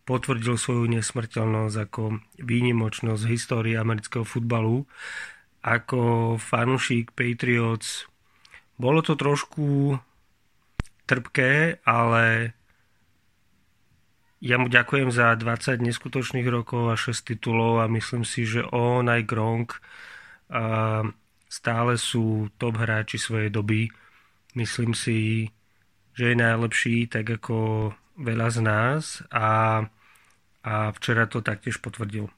potvrdil 0.04 0.60
svoju 0.60 0.84
nesmrteľnosť 0.92 1.76
ako 1.88 2.02
výnimočnosť 2.40 3.22
v 3.24 3.32
histórii 3.32 3.74
amerického 3.76 4.24
futbalu. 4.24 4.84
Ako 5.64 6.36
fanúšik 6.36 7.16
Patriots 7.16 8.04
bolo 8.76 9.00
to 9.00 9.16
trošku 9.16 9.96
trpké, 11.08 11.80
ale 11.88 12.52
ja 14.44 14.60
mu 14.60 14.68
ďakujem 14.68 15.08
za 15.08 15.32
20 15.40 15.80
neskutočných 15.80 16.44
rokov 16.52 16.92
a 16.92 17.00
6 17.00 17.32
titulov 17.32 17.80
a 17.80 17.88
myslím 17.88 18.28
si, 18.28 18.44
že 18.44 18.60
on 18.68 19.08
aj 19.08 19.24
Gronk 19.24 19.80
stále 21.48 21.96
sú 21.96 22.52
top 22.60 22.76
hráči 22.76 23.16
svojej 23.16 23.48
doby. 23.48 23.88
Myslím 24.52 24.92
si, 24.92 25.48
že 26.12 26.34
je 26.34 26.36
najlepší 26.36 27.08
tak 27.08 27.40
ako 27.40 27.90
veľa 28.18 28.48
z 28.50 28.58
nás 28.62 29.02
a, 29.30 29.82
a 30.62 30.74
včera 30.94 31.26
to 31.26 31.42
taktiež 31.42 31.78
potvrdil. 31.82 32.30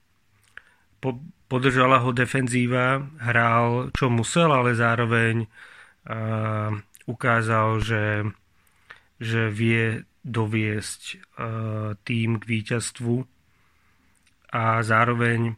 Po, 1.01 1.21
podržala 1.47 2.01
ho 2.01 2.11
defenzíva, 2.11 3.05
hral 3.21 3.93
čo 3.93 4.09
musel, 4.09 4.49
ale 4.51 4.73
zároveň 4.73 5.45
uh, 5.45 6.73
ukázal, 7.07 7.85
že, 7.85 8.05
že 9.23 9.53
vie 9.53 10.03
doviesť 10.27 11.03
e, 11.15 11.17
tým 12.03 12.43
k 12.43 12.45
víťazstvu 12.45 13.15
a 14.51 14.83
zároveň 14.83 15.55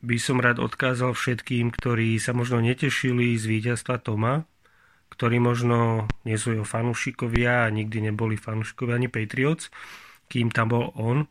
by 0.00 0.16
som 0.16 0.40
rád 0.40 0.64
odkázal 0.64 1.12
všetkým, 1.12 1.68
ktorí 1.76 2.16
sa 2.16 2.32
možno 2.32 2.64
netešili 2.64 3.36
z 3.36 3.44
víťazstva 3.44 4.00
Toma, 4.00 4.48
ktorí 5.18 5.42
možno 5.42 6.06
nie 6.22 6.38
sú 6.38 6.54
jeho 6.54 6.62
fanúšikovia 6.62 7.66
a 7.66 7.74
nikdy 7.74 8.06
neboli 8.06 8.38
fanúšikovia 8.38 9.02
ani 9.02 9.10
Patriots, 9.10 9.66
kým 10.30 10.54
tam 10.54 10.70
bol 10.70 10.94
on, 10.94 11.26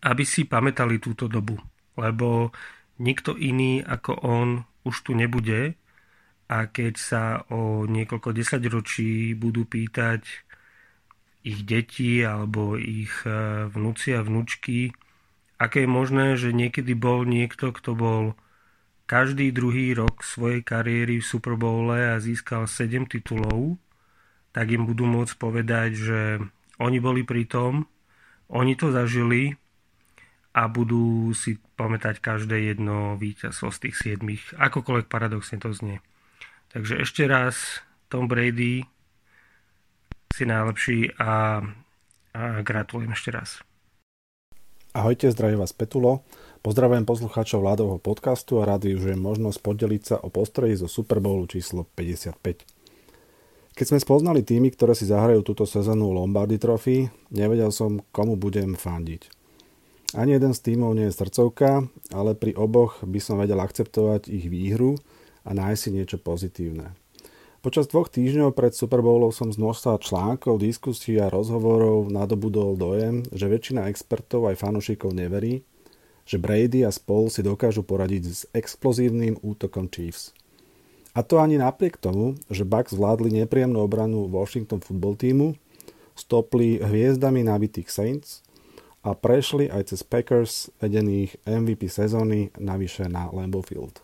aby 0.00 0.24
si 0.24 0.48
pamätali 0.48 0.96
túto 0.96 1.28
dobu, 1.28 1.60
lebo 2.00 2.56
nikto 2.96 3.36
iný 3.36 3.84
ako 3.84 4.12
on 4.24 4.48
už 4.88 5.04
tu 5.04 5.12
nebude 5.12 5.76
a 6.48 6.58
keď 6.72 6.94
sa 6.96 7.44
o 7.52 7.84
niekoľko 7.84 8.32
desaťročí 8.32 9.36
budú 9.36 9.68
pýtať 9.68 10.24
ich 11.44 11.60
deti 11.60 12.24
alebo 12.24 12.80
ich 12.80 13.12
e, 13.28 13.68
vnúci 13.68 14.16
a 14.16 14.24
vnúčky, 14.24 14.96
aké 15.60 15.84
je 15.84 15.90
možné, 15.90 16.26
že 16.40 16.56
niekedy 16.56 16.96
bol 16.96 17.28
niekto, 17.28 17.70
kto 17.70 17.92
bol 17.92 18.22
každý 19.06 19.54
druhý 19.54 19.94
rok 19.94 20.26
svojej 20.26 20.66
kariéry 20.66 21.22
v 21.22 21.26
Super 21.26 21.54
Bowle 21.54 22.14
a 22.14 22.18
získal 22.18 22.66
7 22.66 23.06
titulov, 23.06 23.78
tak 24.50 24.74
im 24.74 24.82
budú 24.84 25.06
môcť 25.06 25.34
povedať, 25.38 25.90
že 25.94 26.20
oni 26.82 26.98
boli 26.98 27.22
pri 27.22 27.46
tom, 27.46 27.86
oni 28.50 28.74
to 28.74 28.90
zažili 28.90 29.54
a 30.52 30.66
budú 30.66 31.30
si 31.36 31.62
pamätať 31.78 32.18
každé 32.18 32.74
jedno 32.74 33.14
víťazstvo 33.14 33.70
z 33.70 33.78
tých 33.88 33.96
siedmých, 33.96 34.42
akokoľvek 34.58 35.06
paradoxne 35.06 35.62
to 35.62 35.70
znie. 35.70 36.02
Takže 36.74 37.00
ešte 37.00 37.24
raz, 37.30 37.84
Tom 38.10 38.26
Brady, 38.26 38.84
si 40.34 40.44
najlepší 40.44 41.16
a, 41.16 41.62
a 42.34 42.40
gratulujem 42.60 43.12
ešte 43.14 43.30
raz. 43.32 43.60
Ahojte, 44.96 45.28
zdraví 45.28 45.60
vás 45.60 45.76
Petulo. 45.76 46.24
Pozdravujem 46.66 47.06
poslucháčov 47.06 47.62
vládovho 47.62 48.02
podcastu 48.02 48.58
a 48.58 48.66
rád 48.66 48.90
využijem 48.90 49.22
možnosť 49.22 49.58
podeliť 49.62 50.02
sa 50.02 50.16
o 50.18 50.34
postreji 50.34 50.74
zo 50.74 50.90
Super 50.90 51.22
Bowlu 51.22 51.46
číslo 51.46 51.86
55. 51.94 52.42
Keď 53.70 53.86
sme 53.86 54.02
spoznali 54.02 54.42
týmy, 54.42 54.74
ktoré 54.74 54.98
si 54.98 55.06
zahrajú 55.06 55.46
túto 55.46 55.62
sezónu 55.62 56.10
Lombardy 56.10 56.58
Trophy, 56.58 57.06
nevedel 57.30 57.70
som, 57.70 58.02
komu 58.10 58.34
budem 58.34 58.74
fandiť. 58.74 59.30
Ani 60.18 60.34
jeden 60.34 60.50
z 60.50 60.66
týmov 60.66 60.98
nie 60.98 61.06
je 61.06 61.14
srdcovka, 61.14 61.86
ale 62.10 62.34
pri 62.34 62.58
oboch 62.58 62.98
by 63.06 63.22
som 63.22 63.38
vedel 63.38 63.62
akceptovať 63.62 64.26
ich 64.26 64.50
výhru 64.50 64.98
a 65.46 65.54
nájsť 65.54 65.78
si 65.78 65.90
niečo 65.94 66.18
pozitívne. 66.18 66.98
Počas 67.62 67.86
dvoch 67.86 68.10
týždňov 68.10 68.58
pred 68.58 68.74
Super 68.74 69.06
Bowlom 69.06 69.30
som 69.30 69.54
z 69.54 69.62
množstva 69.62 70.02
článkov, 70.02 70.58
diskusí 70.58 71.14
a 71.22 71.30
rozhovorov 71.30 72.10
nadobudol 72.10 72.74
dojem, 72.74 73.22
že 73.30 73.46
väčšina 73.46 73.86
expertov 73.86 74.50
aj 74.50 74.58
fanúšikov 74.58 75.14
neverí, 75.14 75.62
že 76.26 76.42
Brady 76.42 76.82
a 76.82 76.90
spol 76.90 77.30
si 77.30 77.40
dokážu 77.40 77.86
poradiť 77.86 78.22
s 78.26 78.42
explozívnym 78.50 79.38
útokom 79.40 79.86
Chiefs. 79.86 80.34
A 81.16 81.24
to 81.24 81.40
ani 81.40 81.56
napriek 81.56 81.96
tomu, 81.96 82.36
že 82.52 82.68
Bucks 82.68 82.92
zvládli 82.92 83.32
nepríjemnú 83.40 83.80
obranu 83.80 84.28
Washington 84.28 84.84
football 84.84 85.16
týmu, 85.16 85.56
stopli 86.12 86.82
hviezdami 86.82 87.40
nabitých 87.46 87.88
Saints 87.88 88.44
a 89.00 89.16
prešli 89.16 89.70
aj 89.70 89.94
cez 89.94 90.04
Packers 90.04 90.68
vedených 90.82 91.40
MVP 91.48 91.88
sezóny 91.88 92.52
navyše 92.60 93.08
na 93.08 93.32
Lambeau 93.32 93.64
Field. 93.64 94.02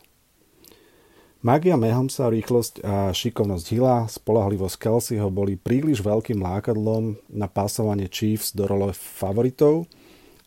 Magia 1.43 1.75
Mahomesa, 1.75 2.31
rýchlosť 2.31 2.87
a 2.87 3.11
šikovnosť 3.11 3.67
Hilla, 3.75 4.07
spolahlivosť 4.07 4.79
Kelseyho 4.79 5.27
boli 5.27 5.59
príliš 5.59 5.99
veľkým 5.99 6.39
lákadlom 6.39 7.19
na 7.35 7.51
pásovanie 7.51 8.07
Chiefs 8.07 8.55
do 8.55 8.63
role 8.63 8.95
favoritov 8.95 9.91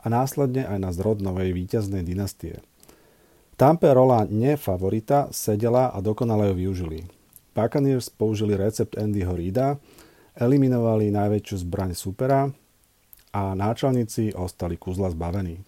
a 0.05 0.07
následne 0.07 0.69
aj 0.69 0.77
na 0.77 0.93
zrod 0.93 1.25
novej 1.25 1.57
víťaznej 1.57 2.05
dynastie. 2.05 2.61
Tampe 3.57 3.89
rola 3.89 4.29
nefavorita 4.29 5.33
sedela 5.33 5.89
a 5.89 5.97
dokonale 6.05 6.53
ju 6.53 6.55
využili. 6.61 6.99
Buccaneers 7.57 8.13
použili 8.13 8.53
recept 8.53 8.99
Andyho 8.99 9.33
Reida, 9.33 9.81
eliminovali 10.37 11.09
najväčšiu 11.09 11.65
zbraň 11.65 11.95
supera 11.95 12.51
a 13.31 13.41
náčelníci 13.55 14.35
ostali 14.35 14.75
kuzla 14.75 15.09
zbavení. 15.09 15.63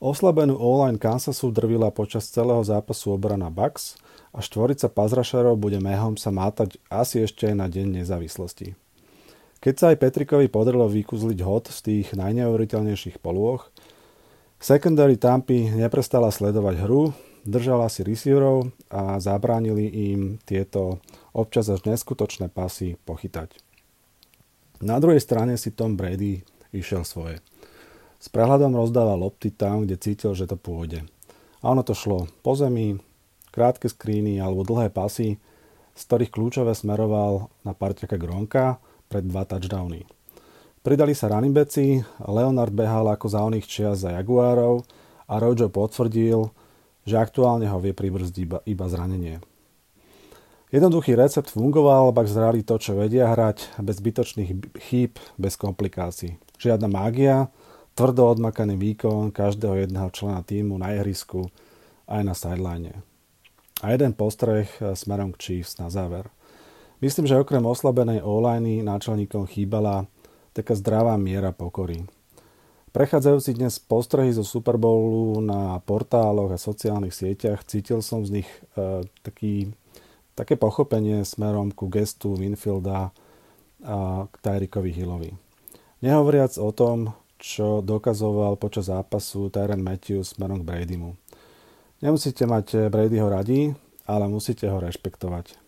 Oslabenú 0.00 0.56
online 0.56 1.00
Kansasu 1.00 1.52
drvila 1.52 1.92
počas 1.92 2.28
celého 2.28 2.60
zápasu 2.64 3.16
obrana 3.16 3.52
Bucks 3.52 3.96
a 4.32 4.44
štvorica 4.44 4.92
pazrašerov 4.92 5.56
bude 5.56 5.80
mehom 5.80 6.20
sa 6.20 6.28
mátať 6.32 6.80
asi 6.92 7.24
ešte 7.24 7.48
na 7.56 7.68
deň 7.68 8.04
nezávislosti. 8.04 8.85
Keď 9.60 9.74
sa 9.74 9.86
aj 9.92 10.00
Petrikovi 10.00 10.46
podarilo 10.52 10.86
vykuzliť 10.86 11.38
hod 11.42 11.72
z 11.72 11.78
tých 11.82 12.06
najneuveriteľnejších 12.14 13.18
polôch, 13.18 13.72
secondary 14.60 15.16
Tampy 15.16 15.72
neprestala 15.72 16.28
sledovať 16.28 16.84
hru, 16.84 17.10
držala 17.46 17.86
si 17.88 18.02
receiverov 18.04 18.68
a 18.92 19.16
zabránili 19.22 19.86
im 20.12 20.20
tieto 20.44 21.00
občas 21.32 21.70
až 21.70 21.86
neskutočné 21.86 22.52
pasy 22.52 22.98
pochytať. 23.06 23.56
Na 24.84 25.00
druhej 25.00 25.24
strane 25.24 25.56
si 25.56 25.72
Tom 25.72 25.96
Brady 25.96 26.44
išiel 26.74 27.06
svoje. 27.08 27.40
S 28.20 28.28
prehľadom 28.28 28.76
rozdával 28.76 29.16
lopty 29.16 29.48
tam, 29.54 29.86
kde 29.86 29.96
cítil, 29.96 30.36
že 30.36 30.50
to 30.50 30.60
pôjde. 30.60 31.06
A 31.64 31.72
ono 31.72 31.80
to 31.80 31.96
šlo 31.96 32.28
po 32.44 32.52
zemi, 32.52 33.00
krátke 33.54 33.88
skríny 33.88 34.36
alebo 34.36 34.68
dlhé 34.68 34.92
pasy, 34.92 35.40
z 35.96 36.02
ktorých 36.04 36.34
kľúčové 36.34 36.76
smeroval 36.76 37.48
na 37.64 37.72
parťaka 37.72 38.20
Gronka 38.20 38.76
pred 39.06 39.26
dva 39.26 39.46
touchdowny. 39.46 40.06
Pridali 40.86 41.18
sa 41.18 41.26
running 41.26 41.50
backi, 41.50 42.06
Leonard 42.22 42.70
behal 42.70 43.10
ako 43.10 43.26
za 43.26 43.42
oných 43.42 43.66
čias 43.66 44.06
za 44.06 44.14
Jaguárov 44.14 44.86
a 45.26 45.34
Rojo 45.42 45.66
potvrdil, 45.66 46.46
že 47.02 47.18
aktuálne 47.18 47.66
ho 47.66 47.78
vie 47.82 47.90
pribrzdiť 47.90 48.36
iba, 48.38 48.58
iba 48.62 48.86
zranenie. 48.86 49.42
Jednoduchý 50.70 51.14
recept 51.14 51.54
fungoval, 51.54 52.10
bak 52.10 52.26
zrali 52.26 52.66
to, 52.66 52.78
čo 52.78 52.98
vedia 52.98 53.30
hrať, 53.30 53.78
bez 53.82 54.02
zbytočných 54.02 54.50
chýb, 54.90 55.18
bez 55.38 55.54
komplikácií. 55.54 56.38
Žiadna 56.58 56.90
mágia, 56.90 57.50
tvrdo 57.94 58.34
odmakaný 58.34 58.74
výkon 58.74 59.30
každého 59.30 59.86
jedného 59.86 60.10
člena 60.10 60.42
týmu 60.42 60.74
na 60.78 60.94
ihrisku 60.98 61.50
aj 62.10 62.22
na 62.22 62.34
sideline. 62.34 63.02
A 63.82 63.94
jeden 63.94 64.14
postreh 64.14 64.66
smerom 64.98 65.34
k 65.34 65.38
Chiefs 65.38 65.78
na 65.78 65.86
záver. 65.86 66.26
Myslím, 66.96 67.28
že 67.28 67.36
okrem 67.36 67.60
oslabenej 67.60 68.24
online 68.24 68.80
náčelníkom 68.80 69.44
chýbala 69.44 70.08
taká 70.56 70.72
zdravá 70.72 71.20
miera 71.20 71.52
pokory. 71.52 72.08
Prechádzajúci 72.96 73.52
dnes 73.52 73.76
postrehy 73.76 74.32
zo 74.32 74.40
Super 74.40 74.80
Bowlu 74.80 75.44
na 75.44 75.76
portáloch 75.84 76.48
a 76.48 76.56
sociálnych 76.56 77.12
sieťach 77.12 77.68
cítil 77.68 78.00
som 78.00 78.24
z 78.24 78.40
nich 78.40 78.48
e, 78.80 79.04
taký, 79.20 79.76
také 80.32 80.56
pochopenie 80.56 81.20
smerom 81.28 81.68
ku 81.68 81.92
gestu 81.92 82.32
Winfielda 82.32 83.12
a 83.84 84.24
k 84.32 84.34
Tyrikovi 84.40 84.88
Hillovi. 84.96 85.36
Nehovoriac 86.00 86.56
o 86.56 86.72
tom, 86.72 87.12
čo 87.36 87.84
dokazoval 87.84 88.56
počas 88.56 88.88
zápasu 88.88 89.52
Tyron 89.52 89.84
Matthews 89.84 90.32
smerom 90.32 90.64
k 90.64 90.68
Bradymu. 90.72 91.12
Nemusíte 92.00 92.48
mať 92.48 92.88
Bradyho 92.88 93.28
radi, 93.28 93.76
ale 94.08 94.24
musíte 94.32 94.64
ho 94.72 94.80
rešpektovať. 94.80 95.65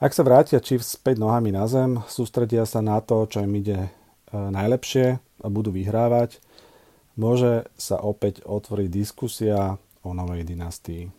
Ak 0.00 0.16
sa 0.16 0.24
vrátia 0.24 0.64
Chiefs 0.64 0.96
späť 0.96 1.20
nohami 1.20 1.52
na 1.52 1.68
zem, 1.68 2.00
sústredia 2.08 2.64
sa 2.64 2.80
na 2.80 3.04
to, 3.04 3.28
čo 3.28 3.44
im 3.44 3.52
ide 3.52 3.76
e, 3.84 3.88
najlepšie 4.32 5.20
a 5.20 5.46
budú 5.52 5.68
vyhrávať, 5.76 6.40
môže 7.20 7.68
sa 7.76 8.00
opäť 8.00 8.40
otvoriť 8.48 8.88
diskusia 8.88 9.76
o 10.00 10.16
novej 10.16 10.48
dynastii. 10.48 11.12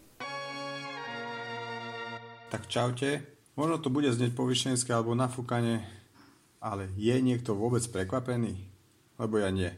Tak 2.50 2.66
čaute. 2.66 3.22
Možno 3.54 3.78
to 3.78 3.94
bude 3.94 4.10
znieť 4.10 4.34
povyšenské 4.34 4.90
alebo 4.98 5.14
nafúkanie, 5.14 5.86
ale 6.58 6.90
je 6.98 7.14
niekto 7.22 7.54
vôbec 7.54 7.86
prekvapený? 7.86 8.66
Lebo 9.22 9.38
ja 9.38 9.54
nie. 9.54 9.70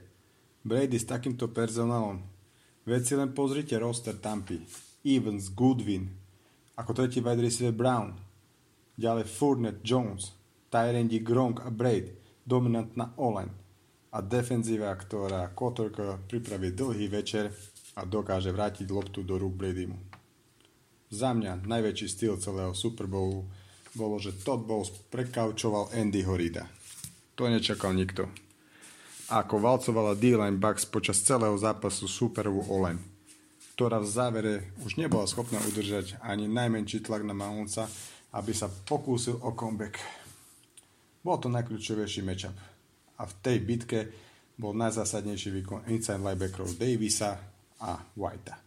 Brady 0.63 0.95
s 0.95 1.11
takýmto 1.11 1.51
personálom. 1.51 2.23
Veď 2.87 3.01
si 3.03 3.13
len 3.19 3.35
pozrite 3.35 3.75
roster 3.75 4.15
Tampy. 4.15 4.63
Evans, 5.03 5.51
Goodwin, 5.51 6.07
ako 6.79 7.03
tretí 7.03 7.19
wide 7.19 7.43
receiver 7.43 7.75
Brown. 7.75 8.22
Ďalej 8.93 9.25
Fournette, 9.25 9.81
Jones, 9.81 10.33
Tyrendi, 10.69 11.19
Gronk 11.21 11.65
a 11.65 11.69
Braid. 11.73 12.23
Dominantná 12.43 13.15
Olen 13.15 13.47
a 14.13 14.19
defenzíva, 14.21 14.93
ktorá 14.93 15.49
Kotorka 15.55 16.19
pripraví 16.27 16.75
dlhý 16.75 17.07
večer 17.07 17.55
a 17.95 18.05
dokáže 18.05 18.53
vrátiť 18.53 18.91
loptu 18.91 19.25
do 19.25 19.39
rúk 19.39 19.55
Bradymu. 19.57 19.97
Za 21.07 21.33
mňa 21.33 21.65
najväčší 21.65 22.07
styl 22.11 22.35
celého 22.37 22.75
Super 22.75 23.07
Bowlu 23.07 23.47
bolo, 23.95 24.19
že 24.19 24.35
Todd 24.35 24.65
Bowles 24.67 24.93
prekaučoval 25.07 25.93
Andy 25.95 26.21
Horida. 26.25 26.67
To 27.39 27.49
nečakal 27.49 27.95
nikto. 27.95 28.29
Ako 29.31 29.57
valcovala 29.57 30.19
D-line 30.19 30.59
Bucks 30.59 30.85
počas 30.85 31.23
celého 31.23 31.55
zápasu 31.57 32.05
Superovu 32.05 32.65
Olen, 32.69 32.99
ktorá 33.73 33.97
v 33.97 34.09
závere 34.09 34.53
už 34.85 34.99
nebola 35.01 35.25
schopná 35.25 35.57
udržať 35.63 36.21
ani 36.21 36.45
najmenší 36.45 37.01
tlak 37.01 37.25
na 37.25 37.33
Mahonca, 37.33 37.89
aby 38.33 38.51
sa 38.51 38.67
pokúsil 38.69 39.37
o 39.45 39.53
comeback. 39.53 40.01
Bol 41.21 41.37
to 41.39 41.47
najkľúčovejší 41.53 42.25
matchup 42.25 42.57
a 43.17 43.23
v 43.23 43.33
tej 43.39 43.57
bitke 43.61 43.99
bol 44.57 44.73
najzásadnejší 44.73 45.49
výkon 45.61 45.89
inside 45.89 46.21
linebackerov 46.21 46.75
Davisa 46.77 47.37
a 47.81 47.91
Whitea. 48.17 48.57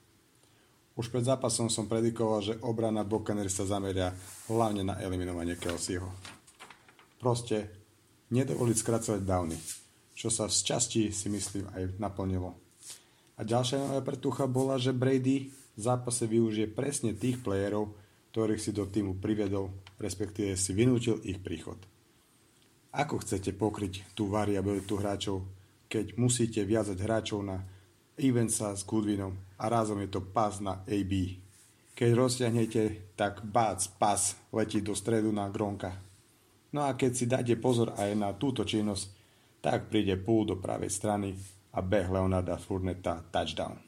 Už 0.97 1.13
pred 1.13 1.29
zápasom 1.29 1.69
som 1.69 1.85
predikoval, 1.85 2.41
že 2.41 2.59
obrana 2.65 3.05
Buccaneers 3.05 3.53
sa 3.53 3.69
zameria 3.69 4.17
hlavne 4.49 4.81
na 4.81 4.97
eliminovanie 4.97 5.61
Kelseyho. 5.61 6.09
Proste 7.21 7.69
nedovoliť 8.33 8.77
skracovať 8.81 9.21
downy, 9.21 9.59
čo 10.17 10.33
sa 10.33 10.49
z 10.49 10.59
časti 10.65 11.03
si 11.13 11.29
myslím 11.29 11.69
aj 11.77 12.01
naplnilo. 12.01 12.57
A 13.37 13.45
ďalšia 13.45 13.77
nová 13.77 14.01
pretucha 14.01 14.49
bola, 14.49 14.81
že 14.81 14.97
Brady 14.97 15.53
v 15.53 15.81
zápase 15.81 16.25
využije 16.25 16.73
presne 16.73 17.13
tých 17.13 17.45
playerov, 17.45 17.93
ktorých 18.37 18.61
si 18.61 18.77
do 18.77 18.85
týmu 18.85 19.17
privedol, 19.17 19.73
respektíve 19.97 20.61
si 20.61 20.77
vynútil 20.77 21.25
ich 21.25 21.41
príchod. 21.41 21.81
Ako 22.93 23.25
chcete 23.25 23.57
pokryť 23.57 24.13
tú 24.13 24.29
variabilitu 24.29 25.01
hráčov, 25.01 25.41
keď 25.89 26.21
musíte 26.21 26.61
viazať 26.61 27.01
hráčov 27.01 27.41
na 27.41 27.65
Evansa 28.21 28.77
s 28.77 28.85
Goodwinom 28.85 29.33
a 29.57 29.73
rázom 29.73 30.05
je 30.05 30.13
to 30.13 30.21
pas 30.21 30.53
na 30.61 30.85
AB. 30.85 31.41
Keď 31.97 32.11
rozťahnete, 32.13 33.17
tak 33.17 33.41
bác, 33.41 33.81
pas 33.97 34.37
letí 34.53 34.85
do 34.85 34.93
stredu 34.93 35.33
na 35.33 35.49
Gronka. 35.49 35.97
No 36.77 36.85
a 36.85 36.93
keď 36.93 37.13
si 37.17 37.25
dáte 37.25 37.57
pozor 37.57 37.97
aj 37.97 38.13
na 38.13 38.37
túto 38.37 38.69
činnosť, 38.69 39.17
tak 39.65 39.89
príde 39.89 40.21
púl 40.21 40.45
do 40.45 40.61
pravej 40.61 40.93
strany 40.93 41.33
a 41.73 41.81
beh 41.81 42.13
Leonarda 42.13 42.61
Furneta 42.61 43.17
touchdown. 43.33 43.86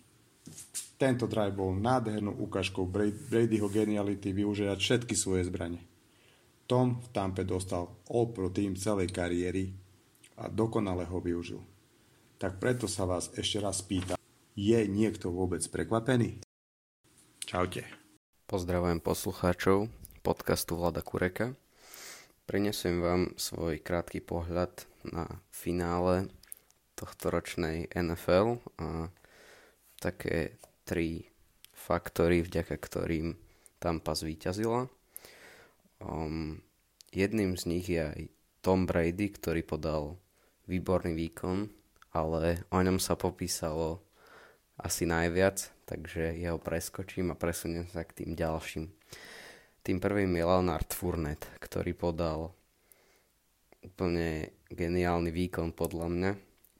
Tento 0.98 1.30
drive 1.30 1.54
bol 1.54 1.78
nádhernú 1.78 2.34
ukážkou 2.42 2.90
Bradyho 3.30 3.70
geniality 3.70 4.34
využívať 4.34 4.78
všetky 4.82 5.14
svoje 5.14 5.46
zbranie. 5.46 5.78
Tom 6.66 6.98
v 6.98 7.08
Tampe 7.14 7.46
dostal 7.46 7.86
All 8.10 8.34
Pro 8.34 8.50
Team 8.50 8.74
celej 8.74 9.14
kariéry 9.14 9.70
a 10.42 10.50
dokonale 10.50 11.06
ho 11.06 11.22
využil. 11.22 11.62
Tak 12.42 12.58
preto 12.58 12.90
sa 12.90 13.06
vás 13.06 13.30
ešte 13.38 13.62
raz 13.62 13.78
pýtam, 13.78 14.18
je 14.58 14.78
niekto 14.90 15.30
vôbec 15.30 15.62
prekvapený? 15.70 16.42
Čaute. 17.46 17.86
Pozdravujem 18.50 18.98
poslucháčov 18.98 19.86
podcastu 20.26 20.74
Vlada 20.74 21.06
Kureka. 21.06 21.54
Prinesiem 22.50 22.98
vám 22.98 23.22
svoj 23.38 23.78
krátky 23.78 24.18
pohľad 24.18 24.82
na 25.06 25.30
finále 25.54 26.26
tohto 26.98 27.30
ročnej 27.30 27.86
NFL 27.94 28.58
a 28.82 29.14
také 30.02 30.58
tri 30.88 31.28
faktory, 31.76 32.40
vďaka 32.40 32.80
ktorým 32.80 33.36
Tampa 33.76 34.16
zvíťazila. 34.16 34.88
Um, 36.00 36.64
jedným 37.12 37.60
z 37.60 37.64
nich 37.68 37.86
je 37.92 38.08
aj 38.08 38.20
Tom 38.64 38.88
Brady, 38.88 39.36
ktorý 39.36 39.60
podal 39.60 40.16
výborný 40.64 41.12
výkon, 41.12 41.68
ale 42.16 42.64
o 42.72 42.78
ňom 42.80 42.96
sa 42.96 43.14
popísalo 43.20 44.00
asi 44.80 45.04
najviac, 45.04 45.68
takže 45.84 46.38
jeho 46.38 46.56
preskočím 46.56 47.34
a 47.34 47.38
presuniem 47.38 47.84
sa 47.90 48.06
k 48.06 48.24
tým 48.24 48.32
ďalším. 48.32 48.88
Tým 49.84 49.98
prvým 50.00 50.32
je 50.36 50.44
Leonard 50.44 50.90
Fournette, 50.92 51.48
ktorý 51.62 51.92
podal 51.96 52.52
úplne 53.82 54.52
geniálny 54.68 55.30
výkon 55.30 55.72
podľa 55.72 56.08
mňa. 56.10 56.32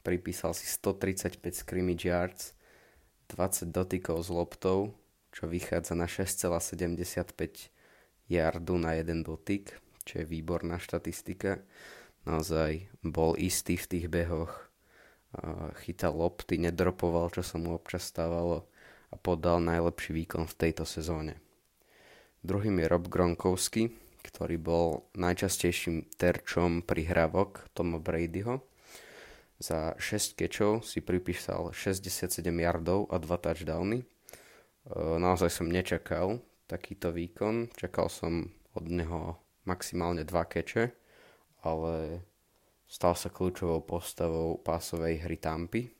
Pripísal 0.03 0.53
si 0.53 0.66
135 0.66 1.40
scrimmage 1.55 2.07
yards, 2.07 2.58
20 3.29 3.69
dotykov 3.73 4.25
s 4.25 4.29
loptou, 4.33 4.97
čo 5.33 5.45
vychádza 5.45 5.93
na 5.93 6.09
6,75 6.09 7.71
yardu 8.29 8.75
na 8.81 8.97
jeden 8.97 9.25
dotyk, 9.25 9.77
čo 10.05 10.21
je 10.21 10.25
výborná 10.25 10.81
štatistika. 10.81 11.61
Naozaj 12.25 12.88
bol 13.05 13.37
istý 13.37 13.77
v 13.77 13.87
tých 13.88 14.07
behoch, 14.09 14.69
chytal 15.85 16.17
lopty, 16.17 16.57
nedropoval, 16.57 17.29
čo 17.33 17.45
sa 17.45 17.61
mu 17.61 17.77
občas 17.77 18.09
stávalo 18.09 18.69
a 19.12 19.17
podal 19.17 19.61
najlepší 19.61 20.12
výkon 20.25 20.49
v 20.49 20.59
tejto 20.69 20.88
sezóne. 20.88 21.41
Druhým 22.45 22.81
je 22.81 22.87
Rob 22.88 23.09
Gronkowski, 23.09 23.93
ktorý 24.25 24.57
bol 24.61 25.09
najčastejším 25.17 26.09
terčom 26.17 26.85
prihrávok 26.85 27.69
Toma 27.73 28.01
Bradyho. 28.01 28.61
Za 29.59 29.99
6 29.99 30.38
kečov 30.38 30.87
si 30.87 31.03
pripísal 31.03 31.75
67 31.75 32.31
yardov 32.47 33.11
a 33.11 33.18
2 33.18 33.27
touchdowny. 33.42 34.07
Naozaj 34.94 35.51
som 35.51 35.66
nečakal 35.66 36.38
takýto 36.71 37.11
výkon. 37.11 37.75
Čakal 37.75 38.07
som 38.07 38.55
od 38.79 38.87
neho 38.87 39.35
maximálne 39.66 40.23
2 40.23 40.31
keče, 40.31 40.94
ale 41.66 42.23
stal 42.87 43.18
sa 43.18 43.35
kľúčovou 43.35 43.83
postavou 43.83 44.62
pásovej 44.62 45.27
hry 45.27 45.37
Tampy. 45.42 45.90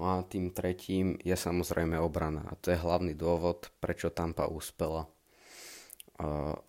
A 0.00 0.24
tým 0.24 0.56
tretím 0.56 1.20
je 1.20 1.36
samozrejme 1.36 2.00
obrana. 2.00 2.48
A 2.48 2.56
to 2.56 2.72
je 2.72 2.80
hlavný 2.80 3.12
dôvod, 3.12 3.68
prečo 3.76 4.08
Tampa 4.08 4.48
úspela. 4.48 5.04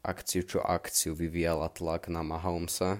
Akciu 0.03 0.43
čo 0.43 0.59
akciu 0.59 1.15
vyvíjala 1.15 1.71
tlak 1.71 2.11
na 2.11 2.19
Mahomesa, 2.25 2.99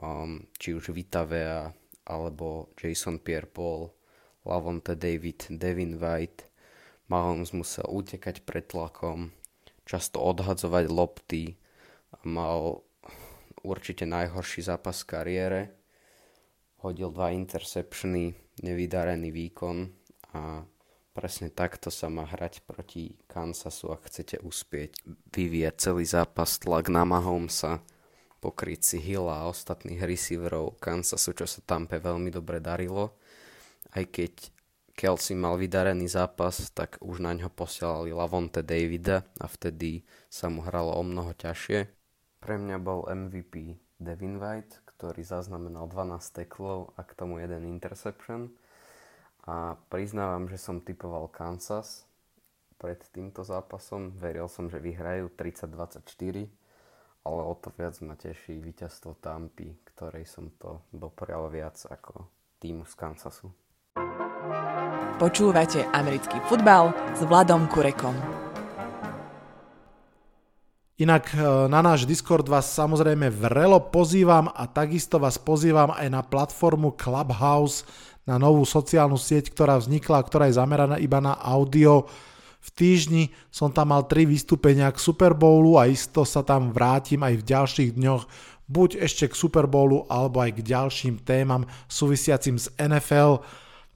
um, 0.00 0.44
či 0.56 0.76
už 0.76 0.92
Vitavea, 0.92 1.72
alebo 2.06 2.70
Jason 2.78 3.18
Pierre-Paul, 3.18 3.90
Lavonte 4.46 4.94
David, 4.94 5.50
Devin 5.50 5.98
White. 5.98 6.46
Mahomes 7.10 7.50
musel 7.54 7.86
utekať 7.86 8.42
pred 8.46 8.66
tlakom, 8.66 9.30
často 9.86 10.18
odhadzovať 10.22 10.90
lopty, 10.90 11.54
mal 12.26 12.82
určite 13.62 14.06
najhorší 14.06 14.66
zápas 14.66 15.02
v 15.02 15.10
kariére, 15.10 15.62
hodil 16.82 17.10
dva 17.10 17.30
interceptiony, 17.34 18.34
nevydarený 18.62 19.30
výkon 19.30 19.86
a 20.34 20.66
presne 21.14 21.50
takto 21.50 21.90
sa 21.90 22.10
má 22.10 22.26
hrať 22.26 22.62
proti 22.66 23.18
Kansasu, 23.30 23.94
ak 23.94 24.10
chcete 24.10 24.42
uspieť. 24.42 25.02
Vyvieť 25.30 25.90
celý 25.90 26.06
zápas 26.06 26.58
tlak 26.58 26.90
na 26.90 27.06
Mahomesa, 27.06 27.82
pokryť 28.46 28.80
si 28.86 28.98
Hilla 29.02 29.42
a 29.42 29.50
ostatných 29.50 29.98
receiverov 29.98 30.78
Kansasu, 30.78 31.34
čo 31.34 31.50
sa 31.50 31.58
Tampe 31.66 31.98
veľmi 31.98 32.30
dobre 32.30 32.62
darilo. 32.62 33.18
Aj 33.90 34.06
keď 34.06 34.54
Kelsey 34.94 35.34
mal 35.34 35.58
vydarený 35.58 36.06
zápas, 36.06 36.70
tak 36.70 37.02
už 37.02 37.18
na 37.18 37.34
ňo 37.34 37.50
posielali 37.50 38.14
Lavonte 38.14 38.62
Davida 38.62 39.26
a 39.42 39.50
vtedy 39.50 40.06
sa 40.30 40.46
mu 40.46 40.62
hralo 40.62 40.94
o 40.94 41.02
mnoho 41.02 41.34
ťažšie. 41.34 41.90
Pre 42.38 42.54
mňa 42.54 42.78
bol 42.78 43.02
MVP 43.10 43.82
Devin 43.98 44.38
White, 44.38 44.86
ktorý 44.94 45.26
zaznamenal 45.26 45.90
12 45.90 46.22
teklov 46.30 46.94
a 46.94 47.02
k 47.02 47.18
tomu 47.18 47.42
jeden 47.42 47.66
interception. 47.66 48.54
A 49.42 49.74
priznávam, 49.90 50.46
že 50.46 50.54
som 50.54 50.78
typoval 50.78 51.26
Kansas 51.34 52.06
pred 52.78 53.02
týmto 53.10 53.42
zápasom. 53.42 54.14
Veril 54.14 54.46
som, 54.46 54.70
že 54.70 54.78
vyhrajú 54.78 55.34
30-24, 55.34 56.46
ale 57.26 57.42
o 57.42 57.54
to 57.58 57.74
viac 57.74 57.98
ma 58.06 58.14
teší 58.14 58.62
víťazstvo 58.62 59.18
Tampy, 59.18 59.82
ktorej 59.90 60.30
som 60.30 60.54
to 60.62 60.86
doprial 60.94 61.50
viac 61.50 61.74
ako 61.90 62.30
týmu 62.62 62.86
z 62.86 62.94
Kansasu. 62.94 63.50
Počúvate 65.18 65.82
americký 65.90 66.38
futbal 66.46 66.94
s 67.18 67.26
Vladom 67.26 67.66
Kurekom. 67.66 68.14
Inak 70.96 71.28
e, 71.34 71.68
na 71.68 71.80
náš 71.84 72.08
Discord 72.08 72.46
vás 72.48 72.72
samozrejme 72.72 73.28
vrelo 73.28 73.80
pozývam 73.82 74.48
a 74.48 74.64
takisto 74.64 75.20
vás 75.20 75.36
pozývam 75.36 75.92
aj 75.92 76.08
na 76.08 76.22
platformu 76.24 76.94
Clubhouse, 76.96 77.84
na 78.24 78.40
novú 78.40 78.64
sociálnu 78.64 79.20
sieť, 79.20 79.52
ktorá 79.52 79.76
vznikla, 79.76 80.24
ktorá 80.24 80.48
je 80.48 80.56
zameraná 80.56 80.96
iba 80.96 81.20
na 81.20 81.36
audio. 81.36 82.08
V 82.66 82.68
týždni 82.74 83.30
som 83.54 83.70
tam 83.70 83.94
mal 83.94 84.10
tri 84.10 84.26
vystúpenia 84.26 84.90
k 84.90 84.98
Super 84.98 85.38
Bowlu 85.38 85.78
a 85.78 85.86
isto 85.86 86.26
sa 86.26 86.42
tam 86.42 86.74
vrátim 86.74 87.22
aj 87.22 87.38
v 87.38 87.46
ďalších 87.46 87.90
dňoch, 87.94 88.22
buď 88.66 89.06
ešte 89.06 89.30
k 89.30 89.38
Super 89.38 89.70
Bowlu, 89.70 90.02
alebo 90.10 90.42
aj 90.42 90.58
k 90.58 90.66
ďalším 90.66 91.22
témam 91.22 91.62
súvisiacim 91.86 92.58
s 92.58 92.66
NFL. 92.74 93.38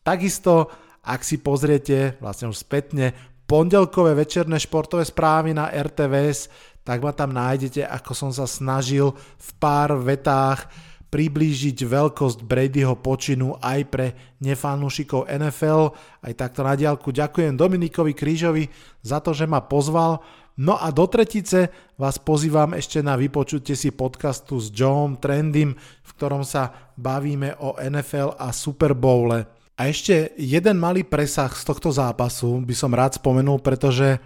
Takisto, 0.06 0.70
ak 1.02 1.26
si 1.26 1.42
pozriete 1.42 2.14
vlastne 2.22 2.46
už 2.46 2.62
spätne 2.62 3.10
pondelkové 3.50 4.14
večerné 4.14 4.62
športové 4.62 5.02
správy 5.02 5.50
na 5.50 5.66
RTVS, 5.74 6.46
tak 6.86 7.02
ma 7.02 7.10
tam 7.10 7.34
nájdete, 7.34 7.82
ako 7.82 8.12
som 8.14 8.30
sa 8.30 8.46
snažil 8.46 9.10
v 9.18 9.48
pár 9.58 9.98
vetách 9.98 10.70
priblížiť 11.10 11.82
veľkosť 11.84 12.46
Bradyho 12.46 12.94
počinu 13.02 13.58
aj 13.58 13.80
pre 13.90 14.06
nefanúšikov 14.38 15.26
NFL. 15.26 15.90
Aj 16.22 16.32
takto 16.38 16.62
na 16.62 16.78
diálku 16.78 17.10
ďakujem 17.10 17.58
Dominikovi 17.58 18.14
Krížovi 18.14 18.70
za 19.02 19.18
to, 19.18 19.34
že 19.34 19.50
ma 19.50 19.58
pozval. 19.60 20.22
No 20.60 20.78
a 20.78 20.94
do 20.94 21.10
tretice 21.10 21.72
vás 21.98 22.22
pozývam 22.22 22.78
ešte 22.78 23.02
na 23.02 23.18
vypočutie 23.18 23.74
si 23.74 23.90
podcastu 23.90 24.62
s 24.62 24.70
Joeom 24.70 25.18
Trendym, 25.18 25.74
v 25.78 26.10
ktorom 26.14 26.46
sa 26.46 26.92
bavíme 26.94 27.58
o 27.58 27.74
NFL 27.80 28.38
a 28.38 28.54
Super 28.54 28.94
Bowle. 28.94 29.48
A 29.80 29.88
ešte 29.88 30.36
jeden 30.36 30.76
malý 30.76 31.02
presah 31.08 31.48
z 31.48 31.64
tohto 31.64 31.88
zápasu 31.88 32.60
by 32.60 32.74
som 32.76 32.92
rád 32.92 33.16
spomenul, 33.16 33.64
pretože 33.64 34.20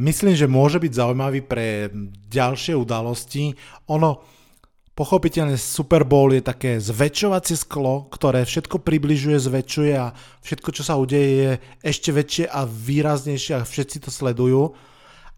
myslím, 0.00 0.32
že 0.32 0.48
môže 0.48 0.80
byť 0.80 0.92
zaujímavý 0.96 1.44
pre 1.44 1.92
ďalšie 2.32 2.72
udalosti. 2.72 3.52
Ono, 3.92 4.24
pochopiteľne 4.98 5.54
Super 5.54 6.02
Bowl 6.02 6.34
je 6.34 6.42
také 6.42 6.82
zväčšovacie 6.82 7.54
sklo, 7.54 8.10
ktoré 8.10 8.42
všetko 8.42 8.82
približuje, 8.82 9.38
zväčšuje 9.38 9.94
a 9.94 10.10
všetko, 10.42 10.74
čo 10.74 10.82
sa 10.82 10.98
udeje, 10.98 11.30
je 11.38 11.52
ešte 11.86 12.10
väčšie 12.10 12.44
a 12.50 12.66
výraznejšie 12.66 13.62
a 13.62 13.62
všetci 13.62 14.02
to 14.02 14.10
sledujú. 14.10 14.74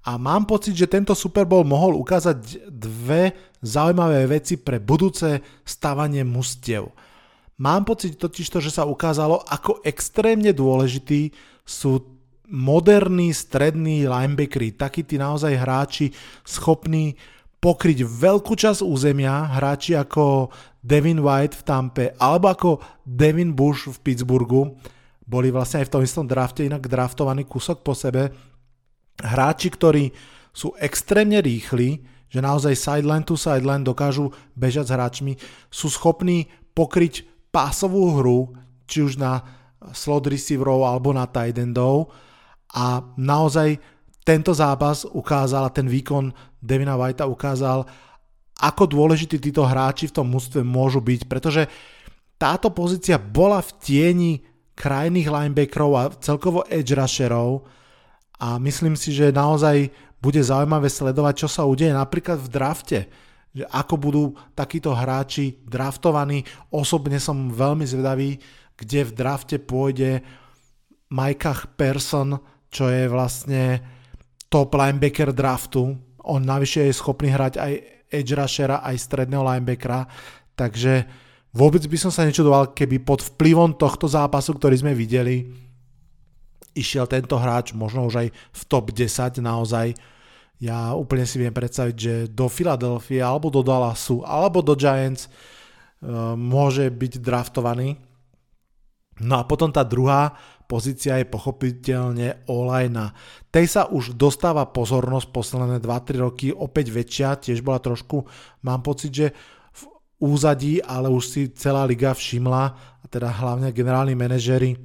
A 0.08 0.16
mám 0.16 0.48
pocit, 0.48 0.72
že 0.72 0.88
tento 0.88 1.12
Super 1.12 1.44
Bowl 1.44 1.68
mohol 1.68 1.92
ukázať 2.00 2.72
dve 2.72 3.36
zaujímavé 3.60 4.24
veci 4.24 4.56
pre 4.56 4.80
budúce 4.80 5.44
stavanie 5.60 6.24
mustiev. 6.24 6.88
Mám 7.60 7.84
pocit 7.84 8.16
totiž 8.16 8.48
to, 8.48 8.64
že 8.64 8.72
sa 8.72 8.88
ukázalo, 8.88 9.44
ako 9.44 9.84
extrémne 9.84 10.56
dôležitý 10.56 11.36
sú 11.68 12.00
moderní 12.48 13.36
strední 13.36 14.08
linebackery, 14.08 14.72
takí 14.72 15.04
tí 15.04 15.20
naozaj 15.20 15.52
hráči 15.52 16.16
schopní 16.48 17.12
pokryť 17.60 18.08
veľkú 18.08 18.56
časť 18.56 18.80
územia, 18.80 19.52
hráči 19.60 19.92
ako 19.92 20.48
Devin 20.80 21.20
White 21.20 21.60
v 21.60 21.62
Tampe 21.68 22.04
alebo 22.16 22.48
ako 22.48 22.70
Devin 23.04 23.52
Bush 23.52 23.92
v 23.92 24.00
Pittsburghu, 24.00 24.80
boli 25.28 25.52
vlastne 25.52 25.84
aj 25.84 25.86
v 25.86 25.92
tom 25.92 26.02
istom 26.02 26.26
drafte 26.26 26.66
inak 26.66 26.88
draftovaný 26.88 27.46
kúsok 27.46 27.84
po 27.86 27.94
sebe. 27.94 28.32
Hráči, 29.20 29.70
ktorí 29.70 30.10
sú 30.50 30.74
extrémne 30.80 31.38
rýchli, 31.38 32.02
že 32.26 32.40
naozaj 32.42 32.74
sideline 32.74 33.22
to 33.22 33.38
sideline 33.38 33.86
dokážu 33.86 34.34
bežať 34.58 34.90
s 34.90 34.94
hráčmi, 34.96 35.32
sú 35.70 35.86
schopní 35.92 36.50
pokryť 36.74 37.28
pásovú 37.54 38.18
hru, 38.18 38.40
či 38.90 39.06
už 39.06 39.20
na 39.20 39.44
slot 39.92 40.26
receiverov 40.26 40.82
alebo 40.82 41.14
na 41.14 41.30
tight 41.30 41.58
endov 41.58 42.10
a 42.74 43.02
naozaj 43.18 43.78
tento 44.24 44.52
zápas 44.52 45.08
ukázal 45.08 45.72
ten 45.72 45.88
výkon 45.88 46.32
Devina 46.60 46.94
Whitea 46.94 47.24
ukázal, 47.24 47.88
ako 48.60 48.84
dôležití 48.84 49.40
títo 49.40 49.64
hráči 49.64 50.12
v 50.12 50.16
tom 50.20 50.28
mústve 50.28 50.60
môžu 50.60 51.00
byť, 51.00 51.20
pretože 51.24 51.64
táto 52.36 52.68
pozícia 52.72 53.16
bola 53.16 53.64
v 53.64 53.70
tieni 53.80 54.32
krajných 54.76 55.28
linebackerov 55.28 55.92
a 55.96 56.12
celkovo 56.20 56.64
edge 56.68 56.92
rusherov 56.92 57.64
a 58.40 58.56
myslím 58.60 58.96
si, 58.96 59.12
že 59.12 59.32
naozaj 59.32 59.92
bude 60.20 60.40
zaujímavé 60.40 60.88
sledovať, 60.88 61.34
čo 61.44 61.48
sa 61.48 61.64
udeje 61.64 61.92
napríklad 61.92 62.40
v 62.40 62.48
drafte, 62.52 62.98
že 63.56 63.64
ako 63.68 63.94
budú 63.96 64.24
takíto 64.52 64.92
hráči 64.92 65.60
draftovaní. 65.64 66.44
Osobne 66.72 67.16
som 67.20 67.52
veľmi 67.52 67.84
zvedavý, 67.88 68.36
kde 68.76 69.04
v 69.08 69.12
drafte 69.16 69.56
pôjde 69.60 70.24
Micah 71.12 71.60
Person, 71.76 72.40
čo 72.72 72.88
je 72.88 73.04
vlastne 73.08 73.80
top 74.50 74.74
linebacker 74.74 75.30
draftu. 75.30 75.96
On 76.26 76.42
navyše 76.42 76.90
je 76.90 76.92
schopný 76.92 77.30
hrať 77.30 77.56
aj 77.56 77.72
edge 78.10 78.34
rushera, 78.34 78.82
aj 78.82 78.98
stredného 78.98 79.46
linebackera, 79.46 80.04
takže 80.58 81.06
vôbec 81.54 81.80
by 81.86 81.96
som 81.96 82.10
sa 82.10 82.26
nečudoval, 82.26 82.74
keby 82.74 83.00
pod 83.00 83.22
vplyvom 83.22 83.78
tohto 83.78 84.10
zápasu, 84.10 84.58
ktorý 84.58 84.76
sme 84.82 84.92
videli, 84.92 85.46
išiel 86.74 87.06
tento 87.06 87.38
hráč 87.38 87.74
možno 87.74 88.06
už 88.06 88.26
aj 88.26 88.28
v 88.34 88.62
top 88.66 88.90
10 88.90 89.38
naozaj. 89.42 89.94
Ja 90.60 90.92
úplne 90.92 91.24
si 91.24 91.40
viem 91.40 91.54
predstaviť, 91.54 91.96
že 91.96 92.14
do 92.28 92.46
Philadelphia 92.52 93.24
alebo 93.32 93.48
do 93.48 93.64
Dallasu 93.64 94.20
alebo 94.22 94.60
do 94.60 94.76
Giants 94.76 95.26
uh, 95.26 96.36
môže 96.36 96.92
byť 96.92 97.12
draftovaný. 97.24 97.96
No 99.20 99.40
a 99.40 99.42
potom 99.48 99.72
tá 99.72 99.84
druhá 99.84 100.36
pozícia 100.70 101.18
je 101.18 101.26
pochopiteľne 101.26 102.46
Olajna. 102.46 103.10
Tej 103.50 103.66
sa 103.66 103.82
už 103.90 104.14
dostáva 104.14 104.70
pozornosť 104.70 105.34
posledné 105.34 105.82
2-3 105.82 106.22
roky, 106.22 106.54
opäť 106.54 106.94
väčšia, 106.94 107.42
tiež 107.42 107.66
bola 107.66 107.82
trošku, 107.82 108.22
mám 108.62 108.86
pocit, 108.86 109.10
že 109.10 109.26
v 109.74 109.82
úzadí, 110.22 110.78
ale 110.78 111.10
už 111.10 111.24
si 111.26 111.42
celá 111.58 111.82
liga 111.82 112.14
všimla, 112.14 112.64
a 113.02 113.04
teda 113.10 113.26
hlavne 113.26 113.74
generálni 113.74 114.14
manažery, 114.14 114.78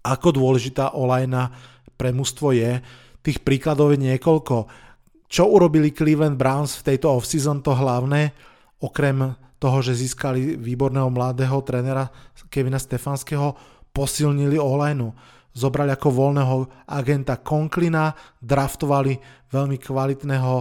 ako 0.00 0.32
dôležitá 0.32 0.96
Olajna 0.96 1.52
pre 2.00 2.16
mužstvo 2.16 2.56
je. 2.56 2.80
Tých 3.20 3.44
príkladov 3.44 3.92
je 3.92 4.06
niekoľko. 4.08 4.56
Čo 5.26 5.50
urobili 5.50 5.90
Cleveland 5.90 6.38
Browns 6.38 6.78
v 6.80 6.94
tejto 6.94 7.10
offseason, 7.10 7.60
to 7.60 7.74
hlavné, 7.74 8.30
okrem 8.78 9.34
toho, 9.58 9.82
že 9.82 9.98
získali 9.98 10.54
výborného 10.54 11.10
mladého 11.10 11.58
trénera 11.66 12.06
Kevina 12.46 12.78
Stefanského, 12.78 13.75
posilnili 13.96 14.60
online 14.60 15.16
zobrali 15.56 15.88
ako 15.96 16.12
voľného 16.12 16.56
agenta 16.84 17.40
Conklina, 17.40 18.12
draftovali 18.44 19.16
veľmi 19.48 19.80
kvalitného 19.80 20.52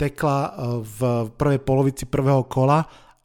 tekla 0.00 0.38
e, 0.40 0.50
v 0.80 0.98
prvej 1.36 1.60
polovici 1.60 2.08
prvého 2.08 2.48
kola 2.48 2.80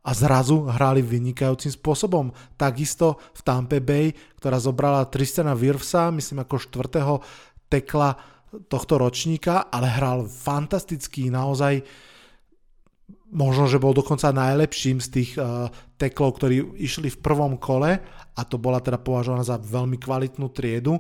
a 0.06 0.12
zrazu 0.12 0.68
hrali 0.68 1.00
vynikajúcim 1.00 1.72
spôsobom. 1.72 2.36
Takisto 2.60 3.18
v 3.32 3.42
Tampa 3.48 3.80
Bay, 3.80 4.12
ktorá 4.38 4.60
zobrala 4.60 5.08
Tristana 5.08 5.56
Wirfsa, 5.56 6.12
myslím 6.12 6.44
ako 6.44 6.60
štvrtého 6.60 7.14
tekla 7.72 8.14
tohto 8.68 9.00
ročníka, 9.00 9.72
ale 9.72 9.88
hral 9.88 10.28
fantastický, 10.28 11.32
naozaj 11.32 11.82
možno, 13.32 13.66
že 13.66 13.82
bol 13.82 13.96
dokonca 13.96 14.30
najlepším 14.30 15.02
z 15.02 15.08
tých 15.10 15.32
uh, 15.38 15.70
teklov, 15.98 16.38
ktorí 16.38 16.78
išli 16.78 17.10
v 17.10 17.22
prvom 17.22 17.58
kole 17.58 17.98
a 18.36 18.42
to 18.46 18.60
bola 18.62 18.84
teda 18.84 19.02
považovaná 19.02 19.42
za 19.42 19.58
veľmi 19.58 19.98
kvalitnú 19.98 20.52
triedu. 20.52 21.00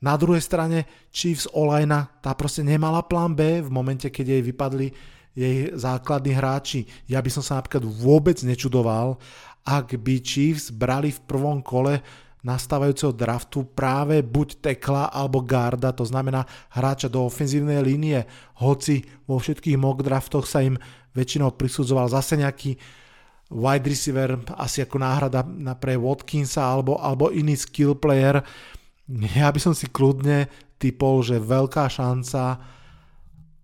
Na 0.00 0.14
druhej 0.14 0.44
strane 0.44 1.08
Chiefs 1.08 1.48
Olajna, 1.50 2.20
tá 2.20 2.36
proste 2.36 2.60
nemala 2.60 3.00
plán 3.04 3.32
B 3.32 3.64
v 3.64 3.70
momente, 3.72 4.12
keď 4.12 4.26
jej 4.38 4.42
vypadli 4.44 4.88
jej 5.36 5.56
základní 5.76 6.32
hráči. 6.32 6.88
Ja 7.04 7.20
by 7.20 7.28
som 7.28 7.44
sa 7.44 7.60
napríklad 7.60 7.84
vôbec 7.84 8.40
nečudoval, 8.40 9.20
ak 9.68 10.00
by 10.00 10.24
Chiefs 10.24 10.72
brali 10.72 11.12
v 11.12 11.20
prvom 11.28 11.60
kole 11.60 12.00
nastávajúceho 12.46 13.10
draftu 13.10 13.66
práve 13.66 14.22
buď 14.22 14.62
tekla 14.62 15.10
alebo 15.10 15.42
garda, 15.42 15.90
to 15.90 16.06
znamená 16.06 16.46
hráča 16.70 17.10
do 17.10 17.26
ofenzívnej 17.26 17.82
línie, 17.82 18.22
hoci 18.62 19.02
vo 19.26 19.42
všetkých 19.42 19.74
mock 19.74 20.06
draftoch 20.06 20.46
sa 20.46 20.62
im 20.62 20.78
väčšinou 21.16 21.56
prisudzoval 21.56 22.12
zase 22.12 22.36
nejaký 22.36 22.76
wide 23.48 23.86
receiver, 23.88 24.36
asi 24.58 24.84
ako 24.84 25.00
náhrada 25.00 25.40
pre 25.80 25.96
Watkinsa 25.96 26.60
alebo, 26.60 27.00
alebo 27.00 27.32
iný 27.32 27.56
skill 27.56 27.96
player. 27.96 28.44
Ja 29.38 29.48
by 29.48 29.60
som 29.62 29.72
si 29.72 29.88
kľudne 29.88 30.50
typol, 30.76 31.24
že 31.24 31.40
veľká 31.40 31.88
šanca 31.88 32.60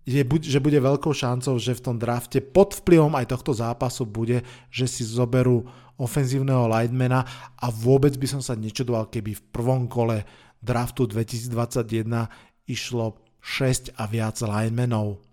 je, 0.03 0.19
že 0.23 0.59
bude 0.59 0.79
veľkou 0.83 1.15
šancou, 1.15 1.55
že 1.55 1.79
v 1.79 1.83
tom 1.83 1.95
drafte 1.95 2.43
pod 2.43 2.75
vplyvom 2.75 3.15
aj 3.15 3.31
tohto 3.31 3.55
zápasu 3.55 4.03
bude, 4.03 4.43
že 4.67 4.83
si 4.83 5.07
zoberú 5.07 5.63
ofenzívneho 5.95 6.67
lightmana 6.67 7.23
a 7.55 7.71
vôbec 7.71 8.11
by 8.19 8.27
som 8.27 8.41
sa 8.43 8.57
nečudoval, 8.59 9.07
keby 9.07 9.39
v 9.39 9.43
prvom 9.55 9.87
kole 9.87 10.27
draftu 10.59 11.07
2021 11.07 12.27
išlo 12.67 13.19
6 13.39 13.95
a 13.95 14.03
viac 14.07 14.39
linemenov. 14.43 15.23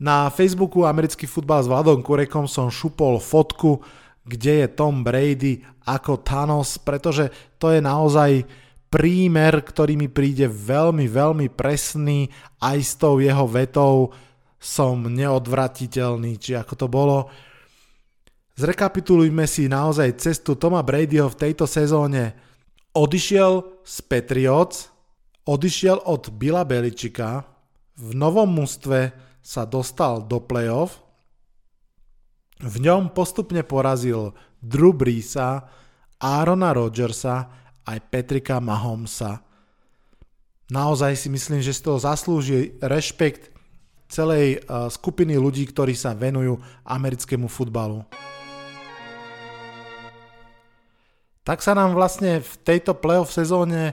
Na 0.00 0.26
Facebooku 0.26 0.82
americký 0.82 1.30
futbal 1.30 1.62
s 1.62 1.70
Vladom 1.70 2.02
Kurekom 2.02 2.50
som 2.50 2.66
šupol 2.66 3.22
fotku, 3.22 3.78
kde 4.26 4.64
je 4.64 4.68
Tom 4.74 5.06
Brady 5.06 5.62
ako 5.86 6.18
Thanos, 6.24 6.80
pretože 6.80 7.30
to 7.62 7.70
je 7.70 7.78
naozaj 7.78 8.42
prímer, 8.90 9.62
ktorý 9.62 9.94
mi 9.94 10.10
príde 10.10 10.50
veľmi, 10.50 11.06
veľmi 11.06 11.46
presný 11.50 12.30
aj 12.58 12.78
s 12.78 12.92
tou 12.98 13.22
jeho 13.22 13.46
vetou 13.46 14.10
som 14.58 14.96
neodvratiteľný, 15.06 16.40
či 16.40 16.56
ako 16.56 16.74
to 16.74 16.86
bolo. 16.88 17.28
Zrekapitulujme 18.54 19.44
si 19.44 19.68
naozaj 19.68 20.16
cestu 20.16 20.56
Toma 20.56 20.80
Bradyho 20.80 21.28
v 21.28 21.38
tejto 21.38 21.66
sezóne. 21.68 22.32
Odišiel 22.94 23.82
z 23.82 23.96
Patriots, 24.06 24.88
odišiel 25.44 26.06
od 26.06 26.30
Billa 26.32 26.64
Beličika, 26.64 27.44
v 27.94 28.10
novom 28.14 28.50
mústve 28.50 29.14
sa 29.44 29.68
dostal 29.68 30.24
do 30.24 30.40
playoff. 30.40 31.04
V 32.64 32.80
ňom 32.80 33.12
postupne 33.12 33.60
porazil 33.60 34.32
Drew 34.64 34.96
Breesa, 34.96 35.68
Aarona 36.16 36.72
Rodgersa 36.72 37.52
aj 37.84 37.98
Petrika 38.08 38.56
Mahomesa. 38.64 39.44
Naozaj 40.72 41.12
si 41.20 41.28
myslím, 41.28 41.60
že 41.60 41.76
z 41.76 41.84
toho 41.84 42.00
zaslúži 42.00 42.80
rešpekt 42.80 43.52
celej 44.08 44.64
uh, 44.64 44.88
skupiny 44.88 45.36
ľudí, 45.36 45.68
ktorí 45.68 45.92
sa 45.92 46.16
venujú 46.16 46.56
americkému 46.88 47.44
futbalu. 47.52 48.00
Tak 51.44 51.60
sa 51.60 51.76
nám 51.76 51.92
vlastne 51.92 52.40
v 52.40 52.52
tejto 52.64 52.96
playoff 52.96 53.28
sezóne 53.28 53.92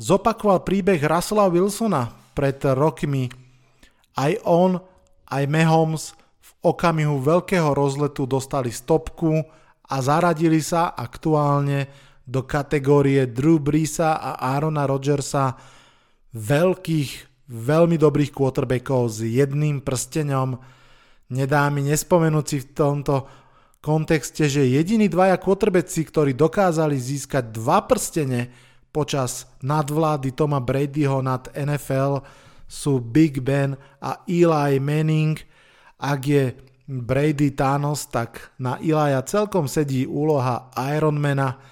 zopakoval 0.00 0.64
príbeh 0.64 1.04
Russella 1.04 1.52
Wilsona 1.52 2.08
pred 2.32 2.56
rokmi 2.64 3.28
aj 4.14 4.32
on, 4.46 4.78
aj 5.30 5.44
Mahomes 5.50 6.14
v 6.40 6.50
okamihu 6.62 7.18
veľkého 7.20 7.74
rozletu 7.74 8.24
dostali 8.24 8.70
stopku 8.70 9.42
a 9.84 9.96
zaradili 10.00 10.62
sa 10.64 10.94
aktuálne 10.94 11.90
do 12.24 12.46
kategórie 12.46 13.28
Drew 13.28 13.60
Breesa 13.60 14.16
a 14.16 14.40
Aarona 14.40 14.88
Rodgersa 14.88 15.60
veľkých, 16.32 17.10
veľmi 17.52 18.00
dobrých 18.00 18.32
quarterbackov 18.32 19.02
s 19.12 19.18
jedným 19.28 19.84
prstenom. 19.84 20.56
Nedá 21.28 21.68
mi 21.68 21.84
nespomenúť 21.84 22.46
si 22.48 22.58
v 22.64 22.68
tomto 22.72 23.14
kontexte, 23.84 24.48
že 24.48 24.64
jediní 24.64 25.12
dvaja 25.12 25.36
quarterbacki, 25.36 26.08
ktorí 26.08 26.32
dokázali 26.32 26.96
získať 26.96 27.52
dva 27.52 27.84
prstene 27.84 28.48
počas 28.88 29.44
nadvlády 29.60 30.32
Toma 30.32 30.64
Bradyho 30.64 31.20
nad 31.20 31.52
NFL, 31.52 32.24
sú 32.74 32.98
Big 32.98 33.38
Ben 33.38 33.78
a 34.02 34.18
Eli 34.26 34.82
Manning. 34.82 35.38
Ak 36.02 36.26
je 36.26 36.58
Brady 36.90 37.54
Thanos, 37.54 38.10
tak 38.10 38.50
na 38.58 38.82
Ilaja 38.82 39.22
celkom 39.22 39.70
sedí 39.70 40.10
úloha 40.10 40.74
Ironmana. 40.74 41.62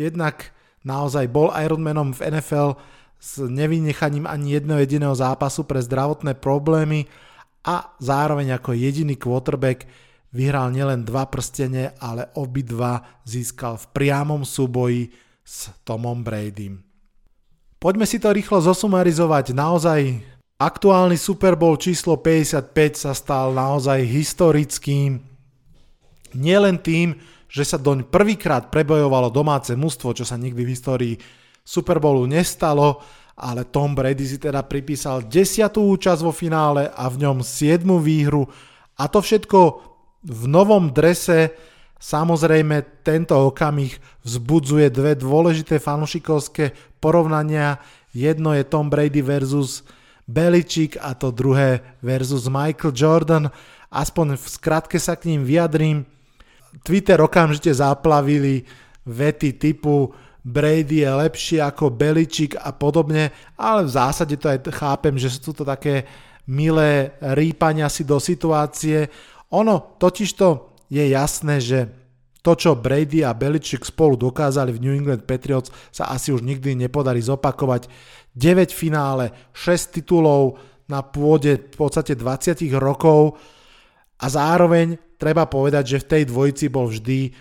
Jednak 0.00 0.50
naozaj 0.80 1.28
bol 1.28 1.52
Ironmanom 1.52 2.16
v 2.16 2.32
NFL 2.32 2.80
s 3.20 3.44
nevynechaním 3.44 4.24
ani 4.24 4.56
jedného 4.56 4.80
jediného 4.80 5.14
zápasu 5.14 5.68
pre 5.68 5.78
zdravotné 5.84 6.40
problémy 6.40 7.04
a 7.66 7.92
zároveň 8.00 8.56
ako 8.56 8.74
jediný 8.76 9.18
quarterback 9.18 9.86
vyhral 10.34 10.68
nielen 10.70 11.02
dva 11.06 11.26
prstene, 11.26 11.96
ale 12.02 12.28
obidva 12.36 13.22
získal 13.24 13.80
v 13.80 13.86
priamom 13.94 14.42
súboji 14.42 15.10
s 15.46 15.70
Tomom 15.86 16.26
Bradym. 16.26 16.82
Poďme 17.78 18.04
si 18.08 18.18
to 18.18 18.34
rýchlo 18.34 18.58
zosumarizovať. 18.58 19.54
Naozaj 19.54 20.00
Aktuálny 20.56 21.20
Super 21.20 21.52
Bowl 21.52 21.76
číslo 21.76 22.16
55 22.16 22.72
sa 22.96 23.12
stal 23.12 23.52
naozaj 23.52 24.00
historickým. 24.08 25.20
Nielen 26.32 26.80
tým, 26.80 27.12
že 27.44 27.60
sa 27.60 27.76
doň 27.76 28.08
prvýkrát 28.08 28.72
prebojovalo 28.72 29.28
domáce 29.28 29.76
mužstvo, 29.76 30.16
čo 30.16 30.24
sa 30.24 30.40
nikdy 30.40 30.64
v 30.64 30.72
histórii 30.72 31.14
Super 31.60 32.00
Bowlu 32.00 32.24
nestalo, 32.24 33.04
ale 33.36 33.68
Tom 33.68 33.92
Brady 33.92 34.24
si 34.24 34.40
teda 34.40 34.64
pripísal 34.64 35.28
10. 35.28 35.76
účasť 35.76 36.24
vo 36.24 36.32
finále 36.32 36.88
a 36.88 37.04
v 37.12 37.28
ňom 37.28 37.44
7. 37.44 37.84
výhru 38.00 38.48
a 38.96 39.12
to 39.12 39.20
všetko 39.20 39.60
v 40.24 40.42
novom 40.48 40.88
drese. 40.88 41.52
Samozrejme, 42.00 43.04
tento 43.04 43.36
okamih 43.52 43.92
vzbudzuje 44.24 44.88
dve 44.88 45.20
dôležité 45.20 45.76
fanušikovské 45.76 46.96
porovnania. 46.96 47.76
Jedno 48.16 48.56
je 48.56 48.64
Tom 48.64 48.88
Brady 48.88 49.20
versus 49.20 49.84
Beličík 50.26 50.98
a 51.00 51.14
to 51.14 51.30
druhé 51.30 51.80
versus 52.02 52.50
Michael 52.50 52.92
Jordan. 52.94 53.44
Aspoň 53.90 54.34
v 54.34 54.46
skratke 54.50 54.98
sa 54.98 55.14
k 55.14 55.30
ním 55.30 55.46
vyjadrím. 55.46 56.02
Twitter 56.82 57.22
okamžite 57.22 57.70
zaplavili 57.74 58.66
vety 59.06 59.54
typu 59.56 60.10
Brady 60.46 61.02
je 61.02 61.10
lepší 61.10 61.56
ako 61.58 61.90
Beličík 61.90 62.54
a 62.54 62.70
podobne, 62.70 63.34
ale 63.58 63.82
v 63.82 63.90
zásade 63.90 64.38
to 64.38 64.46
aj 64.46 64.62
chápem, 64.70 65.18
že 65.18 65.30
sú 65.42 65.50
to 65.50 65.66
také 65.66 66.06
milé 66.46 67.18
rýpania 67.18 67.90
si 67.90 68.06
do 68.06 68.22
situácie. 68.22 69.10
Ono 69.50 69.98
totižto 69.98 70.70
je 70.86 71.02
jasné, 71.10 71.58
že 71.58 71.90
to, 72.46 72.54
čo 72.54 72.78
Brady 72.78 73.26
a 73.26 73.34
Belichick 73.34 73.82
spolu 73.82 74.14
dokázali 74.14 74.70
v 74.70 74.82
New 74.86 74.94
England 74.94 75.26
Patriots, 75.26 75.74
sa 75.90 76.14
asi 76.14 76.30
už 76.30 76.46
nikdy 76.46 76.78
nepodarí 76.78 77.18
zopakovať. 77.18 77.90
9 78.38 78.70
finále, 78.70 79.34
6 79.50 79.98
titulov 79.98 80.62
na 80.86 81.02
pôde 81.02 81.58
v 81.58 81.74
podstate 81.74 82.14
20 82.14 82.62
rokov 82.78 83.34
a 84.22 84.26
zároveň 84.30 84.94
treba 85.18 85.50
povedať, 85.50 85.98
že 85.98 86.02
v 86.06 86.08
tej 86.14 86.22
dvojici 86.30 86.66
bol 86.70 86.86
vždy 86.86 87.34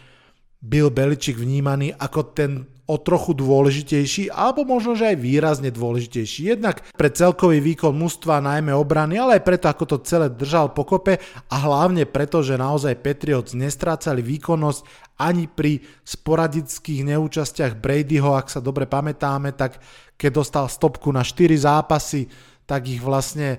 Bill 0.65 0.89
Belichick 0.89 1.37
vnímaný 1.37 1.93
ako 1.93 2.33
ten 2.33 2.65
o 2.85 3.01
trochu 3.01 3.33
dôležitejší, 3.33 4.29
alebo 4.29 4.61
možno, 4.61 4.93
že 4.93 5.09
aj 5.09 5.17
výrazne 5.17 5.73
dôležitejší. 5.73 6.53
Jednak 6.53 6.85
pre 6.93 7.09
celkový 7.09 7.57
výkon 7.57 7.97
mužstva, 7.97 8.45
najmä 8.45 8.69
obrany, 8.77 9.17
ale 9.17 9.41
aj 9.41 9.43
preto, 9.45 9.65
ako 9.65 9.83
to 9.89 9.97
celé 10.05 10.29
držal 10.29 10.69
pokope 10.69 11.17
a 11.49 11.55
hlavne 11.65 12.05
preto, 12.05 12.45
že 12.45 12.61
naozaj 12.61 13.01
Patriots 13.01 13.57
nestrácali 13.57 14.21
výkonnosť 14.21 14.81
ani 15.17 15.49
pri 15.49 15.81
sporadických 16.05 17.01
neúčastiach 17.09 17.73
Bradyho, 17.73 18.37
ak 18.37 18.53
sa 18.53 18.61
dobre 18.61 18.85
pamätáme, 18.85 19.57
tak 19.57 19.81
keď 20.13 20.31
dostal 20.45 20.65
stopku 20.69 21.09
na 21.09 21.25
4 21.25 21.57
zápasy, 21.57 22.29
tak 22.69 22.85
ich 22.85 23.01
vlastne 23.01 23.57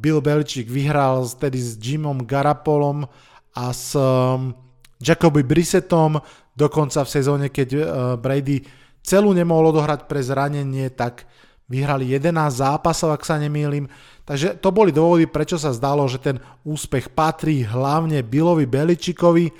Bill 0.00 0.24
Belichick 0.24 0.72
vyhral 0.72 1.28
tedy 1.36 1.60
s 1.60 1.76
Jimom 1.76 2.24
Garapolom 2.24 3.04
a 3.52 3.64
s 3.76 3.92
um, 3.92 4.56
Jacoby 5.00 5.44
Brissettom, 5.44 6.20
dokonca 6.60 7.00
v 7.00 7.12
sezóne, 7.16 7.46
keď 7.48 7.68
uh, 7.72 7.82
Brady 8.20 8.60
celú 9.00 9.32
nemohol 9.32 9.72
odohrať 9.72 10.04
pre 10.04 10.20
zranenie, 10.20 10.92
tak 10.92 11.24
vyhrali 11.70 12.10
11 12.12 12.34
zápasov, 12.50 13.14
ak 13.14 13.22
sa 13.24 13.38
nemýlim. 13.40 13.86
Takže 14.26 14.58
to 14.58 14.74
boli 14.74 14.90
dôvody, 14.90 15.30
prečo 15.30 15.56
sa 15.56 15.70
zdalo, 15.70 16.04
že 16.10 16.18
ten 16.20 16.36
úspech 16.66 17.14
patrí 17.14 17.62
hlavne 17.62 18.20
Billovi 18.26 18.66
Beličikovi. 18.66 19.54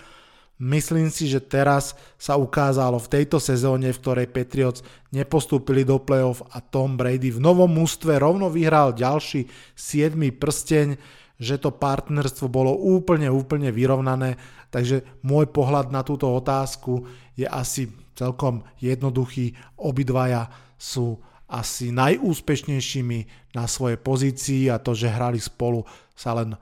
Myslím 0.61 1.09
si, 1.09 1.25
že 1.25 1.41
teraz 1.41 1.97
sa 2.21 2.37
ukázalo 2.37 3.01
v 3.01 3.09
tejto 3.09 3.41
sezóne, 3.41 3.89
v 3.97 4.01
ktorej 4.03 4.29
Patriots 4.29 4.85
nepostúpili 5.09 5.89
do 5.89 5.97
playoff 5.97 6.45
a 6.53 6.61
Tom 6.61 7.01
Brady 7.01 7.33
v 7.33 7.41
novom 7.41 7.71
mústve 7.73 8.21
rovno 8.21 8.53
vyhral 8.53 8.93
ďalší 8.93 9.49
7. 9.73 10.21
prsteň, 10.37 11.01
že 11.41 11.57
to 11.57 11.73
partnerstvo 11.73 12.53
bolo 12.53 12.77
úplne, 12.77 13.33
úplne 13.33 13.73
vyrovnané. 13.73 14.37
Takže 14.71 15.03
môj 15.27 15.51
pohľad 15.51 15.91
na 15.91 16.07
túto 16.07 16.31
otázku 16.31 17.07
je 17.35 17.45
asi 17.47 17.91
celkom 18.15 18.63
jednoduchý. 18.79 19.55
Obidvaja 19.79 20.47
sú 20.79 21.19
asi 21.51 21.91
najúspešnejšími 21.91 23.53
na 23.59 23.67
svojej 23.67 23.99
pozícii 23.99 24.63
a 24.71 24.79
to, 24.79 24.95
že 24.95 25.11
hrali 25.11 25.43
spolu 25.43 25.83
sa 26.15 26.39
len 26.39 26.55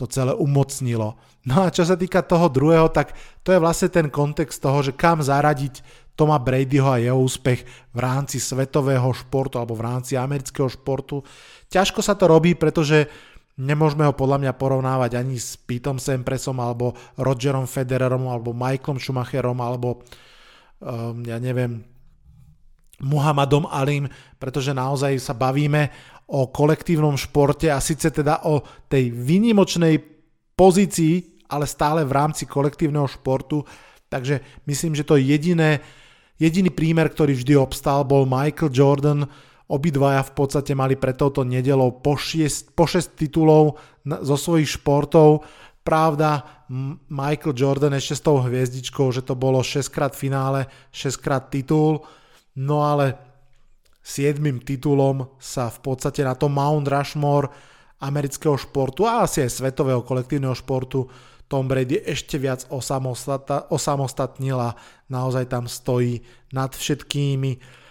to 0.00 0.08
celé 0.08 0.32
umocnilo. 0.32 1.20
No 1.44 1.68
a 1.68 1.74
čo 1.74 1.84
sa 1.84 2.00
týka 2.00 2.24
toho 2.24 2.48
druhého, 2.48 2.88
tak 2.88 3.12
to 3.44 3.52
je 3.52 3.60
vlastne 3.60 3.92
ten 3.92 4.08
kontext 4.08 4.62
toho, 4.62 4.80
že 4.80 4.96
kam 4.96 5.20
zaradiť 5.20 6.02
Toma 6.12 6.36
Bradyho 6.36 6.92
a 6.92 7.00
jeho 7.00 7.16
úspech 7.16 7.64
v 7.92 7.98
rámci 7.98 8.36
svetového 8.36 9.08
športu 9.16 9.56
alebo 9.56 9.72
v 9.72 9.84
rámci 9.88 10.12
amerického 10.16 10.68
športu. 10.68 11.24
Ťažko 11.72 12.04
sa 12.04 12.12
to 12.12 12.28
robí, 12.28 12.52
pretože 12.52 13.08
nemôžeme 13.60 14.08
ho 14.08 14.14
podľa 14.16 14.38
mňa 14.46 14.52
porovnávať 14.56 15.20
ani 15.20 15.36
s 15.36 15.58
Pitom 15.60 16.00
Sempresom 16.00 16.56
alebo 16.60 16.96
Rogerom 17.20 17.68
Federerom 17.68 18.28
alebo 18.28 18.56
Michaelom 18.56 19.00
Schumacherom 19.00 19.58
alebo 19.60 20.00
um, 20.80 21.20
ja 21.24 21.36
neviem 21.36 21.84
Muhammadom 23.02 23.66
Alim, 23.66 24.06
pretože 24.38 24.70
naozaj 24.70 25.18
sa 25.18 25.34
bavíme 25.34 25.90
o 26.30 26.48
kolektívnom 26.48 27.18
športe 27.18 27.66
a 27.66 27.82
síce 27.82 28.14
teda 28.14 28.46
o 28.46 28.62
tej 28.86 29.10
výnimočnej 29.10 29.98
pozícii 30.54 31.32
ale 31.52 31.68
stále 31.68 32.00
v 32.08 32.16
rámci 32.16 32.48
kolektívneho 32.48 33.04
športu. 33.04 33.60
Takže 34.08 34.40
myslím, 34.64 34.96
že 34.96 35.04
to 35.04 35.20
jediné, 35.20 35.84
jediný 36.40 36.72
prímer, 36.72 37.12
ktorý 37.12 37.36
vždy 37.36 37.60
obstal, 37.60 38.08
bol 38.08 38.24
Michael 38.24 38.72
Jordan. 38.72 39.28
Obidvaja 39.72 40.20
v 40.20 40.32
podstate 40.36 40.76
mali 40.76 41.00
pred 41.00 41.16
touto 41.16 41.48
nedelou 41.48 41.96
po 42.04 42.20
6, 42.20 42.76
po 42.76 42.84
6 42.84 43.16
titulov 43.16 43.80
zo 44.04 44.36
svojich 44.36 44.76
športov. 44.76 45.48
Pravda, 45.80 46.44
Michael 47.08 47.56
Jordan 47.56 47.96
ešte 47.96 48.20
s 48.20 48.22
hviezdičkou, 48.22 49.08
že 49.08 49.24
to 49.24 49.32
bolo 49.32 49.64
6 49.64 49.88
krát 49.88 50.12
finále, 50.12 50.68
6 50.92 51.16
krát 51.24 51.48
titul, 51.48 52.04
no 52.60 52.84
ale 52.84 53.16
7 54.04 54.36
titulom 54.60 55.40
sa 55.40 55.72
v 55.72 55.78
podstate 55.80 56.20
na 56.20 56.36
tom 56.36 56.52
Mount 56.52 56.84
Rushmore 56.86 57.48
amerického 58.02 58.60
športu 58.60 59.08
a 59.08 59.24
asi 59.24 59.46
aj 59.46 59.62
svetového 59.62 60.04
kolektívneho 60.04 60.52
športu 60.52 61.08
Tom 61.46 61.68
Brady 61.68 62.00
ešte 62.02 62.40
viac 62.40 62.64
osamostatnil 63.68 64.58
a 64.58 64.72
naozaj 65.12 65.52
tam 65.52 65.68
stojí 65.68 66.24
nad 66.50 66.72
všetkými. 66.72 67.81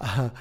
A, 0.00 0.32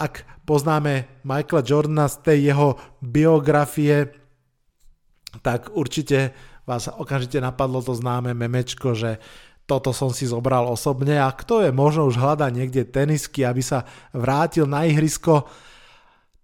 ak 0.00 0.24
poznáme 0.48 1.20
Michaela 1.20 1.60
Jordana 1.60 2.08
z 2.08 2.16
tej 2.24 2.38
jeho 2.52 2.80
biografie, 3.04 4.08
tak 5.44 5.68
určite 5.76 6.32
vás 6.64 6.88
okamžite 6.88 7.38
napadlo 7.38 7.84
to 7.84 7.92
známe 7.92 8.32
memečko, 8.32 8.96
že 8.96 9.20
toto 9.66 9.90
som 9.90 10.14
si 10.14 10.24
zobral 10.24 10.64
osobne 10.70 11.18
a 11.18 11.28
kto 11.28 11.60
je 11.66 11.70
možno 11.74 12.06
už 12.06 12.16
hľada 12.16 12.46
niekde 12.48 12.86
tenisky, 12.86 13.42
aby 13.42 13.60
sa 13.60 13.84
vrátil 14.14 14.64
na 14.64 14.86
ihrisko. 14.86 15.44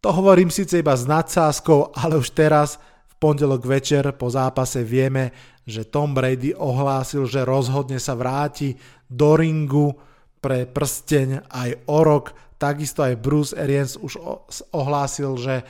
To 0.02 0.08
hovorím 0.10 0.50
síce 0.50 0.82
iba 0.82 0.92
s 0.98 1.06
nadsázkou, 1.06 1.94
ale 1.94 2.18
už 2.18 2.34
teraz 2.34 2.82
v 3.06 3.14
pondelok 3.22 3.62
večer 3.62 4.10
po 4.18 4.26
zápase 4.26 4.82
vieme, 4.82 5.30
že 5.62 5.86
Tom 5.86 6.10
Brady 6.10 6.58
ohlásil, 6.58 7.22
že 7.30 7.46
rozhodne 7.46 8.02
sa 8.02 8.18
vráti 8.18 8.74
do 9.06 9.38
ringu 9.38 9.94
pre 10.42 10.66
prsteň 10.66 11.46
aj 11.46 11.86
o 11.86 11.98
rok. 12.02 12.34
Takisto 12.58 13.06
aj 13.06 13.22
Bruce 13.22 13.54
Arians 13.54 13.94
už 13.94 14.18
ohlásil, 14.74 15.38
že 15.38 15.62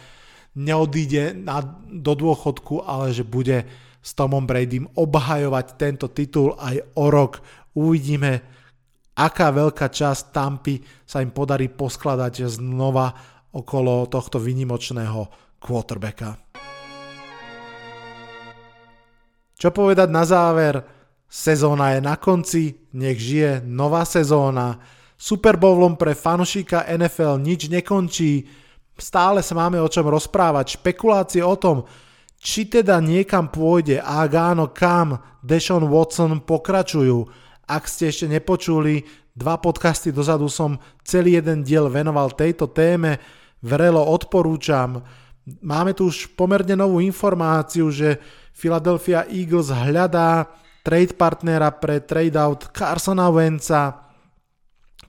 neodíde 0.56 1.37
na, 1.37 1.61
do 1.88 2.16
dôchodku, 2.16 2.85
ale 2.85 3.12
že 3.12 3.24
bude 3.24 3.68
s 4.02 4.11
Tomom 4.16 4.48
Bradym 4.48 4.88
obhajovať 4.96 5.66
tento 5.78 6.08
titul 6.11 6.56
aj 6.58 6.80
o 6.98 7.06
rok. 7.12 7.38
Uvidíme, 7.76 8.42
aká 9.14 9.52
veľká 9.52 9.92
časť 9.92 10.32
Tampy 10.32 10.80
sa 11.06 11.20
im 11.20 11.30
podarí 11.30 11.68
poskladať 11.68 12.48
znova 12.48 13.12
okolo 13.52 14.08
tohto 14.08 14.40
vynimočného 14.40 15.28
quarterbacka. 15.61 16.35
Čo 19.54 19.70
povedať 19.70 20.08
na 20.11 20.26
záver? 20.26 21.01
Sezóna 21.32 21.96
je 21.96 22.04
na 22.04 22.20
konci, 22.20 22.76
nech 22.92 23.16
žije 23.16 23.64
nová 23.64 24.04
sezóna. 24.04 24.76
Super 25.16 25.56
Bowlom 25.56 25.96
pre 25.96 26.12
fanušika 26.12 26.84
NFL 26.92 27.40
nič 27.40 27.72
nekončí. 27.72 28.44
Stále 29.00 29.40
sa 29.40 29.56
máme 29.56 29.80
o 29.80 29.88
čom 29.88 30.12
rozprávať. 30.12 30.76
Špekulácie 30.76 31.40
o 31.40 31.56
tom, 31.56 31.88
či 32.36 32.68
teda 32.68 33.00
niekam 33.00 33.48
pôjde 33.48 34.04
a 34.04 34.28
ak 34.28 34.32
áno 34.36 34.68
kam, 34.76 35.24
Deshaun 35.40 35.88
Watson 35.88 36.44
pokračujú. 36.44 37.24
Ak 37.64 37.88
ste 37.88 38.12
ešte 38.12 38.28
nepočuli, 38.28 39.08
dva 39.32 39.56
podcasty 39.56 40.12
dozadu 40.12 40.52
som 40.52 40.76
celý 41.00 41.40
jeden 41.40 41.64
diel 41.64 41.88
venoval 41.88 42.36
tejto 42.36 42.68
téme, 42.68 43.16
vrelo 43.64 44.04
odporúčam. 44.04 45.00
Máme 45.64 45.96
tu 45.96 46.12
už 46.12 46.36
pomerne 46.36 46.76
novú 46.76 47.00
informáciu, 47.00 47.88
že 47.88 48.20
Philadelphia 48.52 49.24
Eagles 49.32 49.72
hľadá 49.72 50.60
trade 50.82 51.14
partnera 51.14 51.70
pre 51.70 52.02
trade-out 52.02 52.74
Carsona 52.74 53.30
Wentza, 53.30 54.10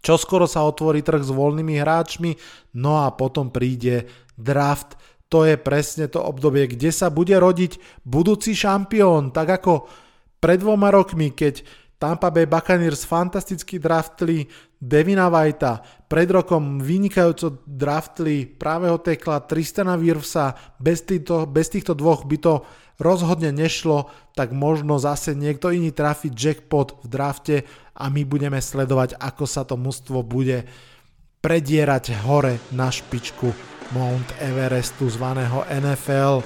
čo 0.03 0.15
skoro 0.15 0.45
sa 0.45 0.63
otvorí 0.63 1.01
trh 1.01 1.25
s 1.25 1.31
voľnými 1.33 1.81
hráčmi, 1.81 2.31
no 2.77 3.01
a 3.01 3.11
potom 3.13 3.49
príde 3.49 4.05
draft. 4.37 4.95
To 5.33 5.49
je 5.49 5.57
presne 5.57 6.05
to 6.11 6.21
obdobie, 6.21 6.69
kde 6.69 6.93
sa 6.93 7.09
bude 7.09 7.33
rodiť 7.33 8.05
budúci 8.05 8.53
šampión, 8.53 9.33
tak 9.33 9.63
ako 9.63 9.89
pred 10.37 10.61
dvoma 10.61 10.93
rokmi, 10.93 11.33
keď 11.33 11.65
Tampa 11.97 12.29
Bay 12.29 12.45
Buccaneers 12.45 13.07
fantasticky 13.07 13.79
draftli 13.79 14.45
Devina 14.83 15.31
Whitea, 15.31 15.79
pred 16.11 16.27
rokom 16.27 16.83
vynikajúco 16.83 17.63
draftli 17.63 18.43
právého 18.43 18.99
tekla 18.99 19.39
Tristana 19.47 19.95
Wirfsa, 19.95 20.59
bez 20.75 21.07
týchto, 21.07 21.47
bez 21.47 21.71
týchto 21.71 21.95
dvoch 21.95 22.27
by 22.27 22.37
to 22.43 22.53
rozhodne 22.99 23.55
nešlo, 23.55 24.11
tak 24.35 24.51
možno 24.51 24.99
zase 24.99 25.39
niekto 25.39 25.71
iný 25.71 25.95
trafi 25.95 26.27
jackpot 26.27 26.99
v 26.99 27.07
drafte 27.07 27.55
a 27.95 28.11
my 28.11 28.27
budeme 28.27 28.59
sledovať, 28.59 29.15
ako 29.23 29.45
sa 29.47 29.63
to 29.63 29.79
mužstvo 29.79 30.19
bude 30.19 30.67
predierať 31.39 32.19
hore 32.27 32.59
na 32.75 32.91
špičku 32.91 33.55
Mount 33.95 34.35
Everestu 34.43 35.07
zvaného 35.07 35.63
NFL. 35.71 36.43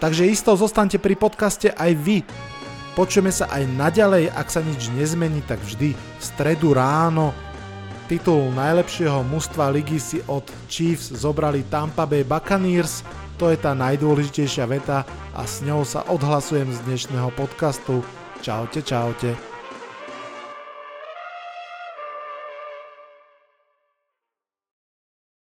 Takže 0.00 0.26
isto 0.26 0.56
zostaňte 0.56 0.96
pri 0.96 1.14
podcaste 1.14 1.68
aj 1.76 1.92
vy. 1.94 2.18
Počujeme 2.92 3.32
sa 3.32 3.48
aj 3.48 3.64
naďalej, 3.72 4.28
ak 4.36 4.48
sa 4.52 4.60
nič 4.60 4.92
nezmení, 4.92 5.40
tak 5.48 5.58
vždy 5.64 5.96
v 5.96 6.22
stredu 6.22 6.76
ráno 6.76 7.32
titul 8.10 8.52
najlepšieho 8.52 9.24
mužstva 9.24 9.72
ligy 9.72 9.96
si 9.96 10.18
od 10.28 10.44
Chiefs 10.68 11.08
zobrali 11.16 11.64
Tampa 11.72 12.04
Bay 12.04 12.20
Buccaneers 12.28 13.00
to 13.42 13.50
je 13.50 13.58
tá 13.58 13.74
najdôležitejšia 13.74 14.70
veta 14.70 15.02
a 15.34 15.42
s 15.42 15.66
ňou 15.66 15.82
sa 15.82 16.06
odhlasujem 16.06 16.70
z 16.70 16.78
dnešného 16.86 17.34
podcastu. 17.34 18.06
Čaute, 18.38 18.86
čaute. 18.86 19.51